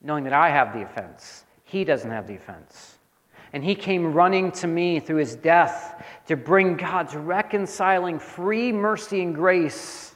knowing 0.00 0.22
that 0.24 0.32
I 0.32 0.48
have 0.50 0.72
the 0.72 0.82
offense, 0.82 1.44
he 1.64 1.82
doesn't 1.82 2.10
have 2.10 2.28
the 2.28 2.36
offense. 2.36 2.98
And 3.52 3.64
he 3.64 3.74
came 3.74 4.12
running 4.12 4.52
to 4.52 4.66
me 4.66 5.00
through 5.00 5.16
his 5.16 5.34
death 5.34 6.04
to 6.26 6.36
bring 6.36 6.76
God's 6.76 7.16
reconciling 7.16 8.18
free 8.18 8.70
mercy 8.70 9.22
and 9.22 9.34
grace 9.34 10.15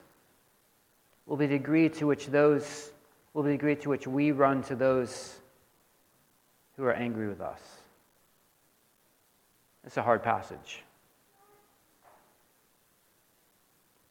will 1.31 1.37
be 1.37 1.47
the 1.47 1.59
degree 1.59 1.89
to 1.89 2.09
which 2.09 2.27
those 2.27 2.91
will 3.35 3.45
be 3.45 3.51
the 3.51 3.57
degree 3.57 3.77
to 3.77 3.89
which 3.89 4.05
we 4.05 4.33
run 4.33 4.65
to 4.65 4.75
those 4.75 5.37
who 6.77 6.83
are 6.83 6.93
angry 6.93 7.29
with 7.29 7.41
us. 7.41 7.61
It's 9.85 9.97
a 9.97 10.03
hard 10.03 10.25
passage. 10.25 10.83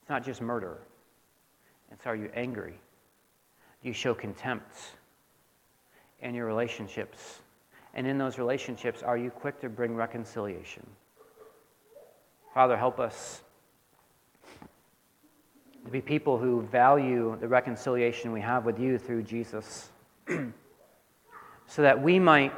It's 0.02 0.10
not 0.10 0.24
just 0.24 0.42
murder, 0.42 0.78
so 2.02 2.12
are 2.12 2.16
you 2.16 2.32
angry? 2.34 2.80
Do 3.82 3.90
you 3.90 3.94
show 3.94 4.14
contempt 4.14 4.78
in 6.22 6.34
your 6.34 6.46
relationships? 6.46 7.42
And 7.96 8.08
in 8.08 8.18
those 8.18 8.38
relationships, 8.38 9.04
are 9.04 9.18
you 9.18 9.30
quick 9.30 9.60
to 9.60 9.68
bring 9.68 9.94
reconciliation? 9.94 10.88
Father, 12.54 12.78
help 12.78 12.98
us 12.98 13.42
to 15.90 15.92
be 15.92 16.02
people 16.02 16.38
who 16.38 16.62
value 16.62 17.36
the 17.42 17.48
reconciliation 17.48 18.32
we 18.32 18.42
have 18.42 18.64
with 18.64 18.78
you 18.78 19.00
through 19.00 19.24
Jesus, 19.24 19.90
so 21.66 21.82
that 21.82 22.00
we 22.00 22.20
might 22.20 22.54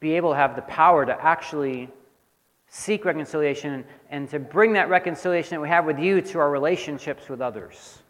be 0.00 0.14
able 0.14 0.30
to 0.30 0.36
have 0.36 0.56
the 0.56 0.62
power 0.62 1.06
to 1.06 1.12
actually 1.24 1.88
seek 2.66 3.04
reconciliation 3.04 3.84
and 4.10 4.28
to 4.28 4.40
bring 4.40 4.72
that 4.72 4.88
reconciliation 4.88 5.50
that 5.50 5.60
we 5.60 5.68
have 5.68 5.84
with 5.84 6.00
you 6.00 6.20
to 6.20 6.40
our 6.40 6.50
relationships 6.50 7.28
with 7.28 7.40
others. 7.40 8.00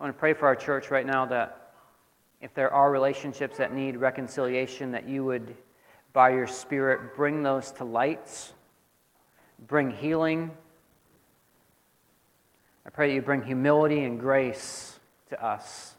I 0.00 0.02
want 0.02 0.16
to 0.16 0.18
pray 0.18 0.34
for 0.34 0.46
our 0.46 0.56
church 0.56 0.90
right 0.90 1.06
now 1.06 1.26
that 1.26 1.74
if 2.40 2.54
there 2.54 2.72
are 2.72 2.90
relationships 2.90 3.56
that 3.58 3.72
need 3.72 3.96
reconciliation, 3.98 4.90
that 4.90 5.08
you 5.08 5.24
would, 5.24 5.54
by 6.12 6.30
your 6.30 6.48
Spirit, 6.48 7.14
bring 7.14 7.44
those 7.44 7.70
to 7.72 7.84
light, 7.84 8.52
bring 9.68 9.92
healing 9.92 10.50
I 12.86 12.88
pray 12.90 13.08
that 13.08 13.14
you 13.14 13.22
bring 13.22 13.42
humility 13.42 14.04
and 14.04 14.20
grace 14.20 15.00
to 15.30 15.44
us, 15.44 15.96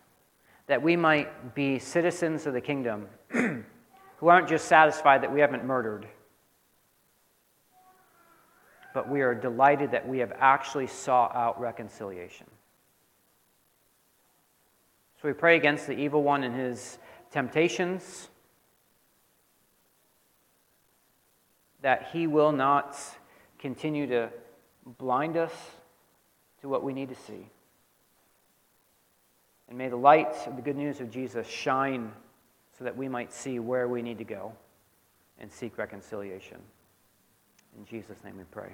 that 0.68 0.82
we 0.82 0.96
might 0.96 1.54
be 1.54 1.80
citizens 1.80 2.46
of 2.46 2.54
the 2.54 2.62
kingdom 2.62 3.10
who 3.30 4.28
aren't 4.28 4.48
just 4.48 4.70
satisfied 4.70 5.22
that 5.24 5.34
we 5.34 5.42
haven't 5.42 5.66
murdered, 5.66 6.08
but 8.94 9.10
we 9.10 9.20
are 9.20 9.36
delighted 9.36 9.92
that 9.92 10.08
we 10.08 10.20
have 10.20 10.32
actually 10.40 10.88
sought 10.88 11.36
out 11.36 11.60
reconciliation. 11.60 12.48
So 15.22 15.28
we 15.28 15.34
pray 15.34 15.58
against 15.58 15.88
the 15.88 15.94
evil 15.94 16.24
one 16.24 16.46
and 16.46 16.56
his 16.56 17.00
temptations, 17.32 18.30
that 21.82 22.12
he 22.14 22.28
will 22.28 22.54
not 22.54 22.98
continue 23.60 24.08
to 24.08 24.30
blind 24.98 25.36
us 25.36 25.52
to 26.62 26.70
what 26.70 26.84
we 26.84 26.94
need 26.94 27.10
to 27.10 27.16
see. 27.16 27.50
And 29.70 29.78
may 29.78 29.90
the 29.90 29.98
light 29.98 30.36
of 30.48 30.56
the 30.56 30.62
good 30.62 30.78
news 30.78 31.02
of 31.02 31.12
Jesus 31.12 31.48
shine 31.48 32.12
so 32.78 32.84
that 32.84 32.96
we 32.96 33.10
might 33.10 33.34
see 33.34 33.60
where 33.60 33.88
we 33.88 34.02
need 34.02 34.18
to 34.20 34.24
go 34.24 34.54
and 35.40 35.52
seek 35.52 35.78
reconciliation. 35.78 36.58
In 37.78 37.86
Jesus' 37.86 38.18
name 38.24 38.38
we 38.38 38.44
pray. 38.52 38.72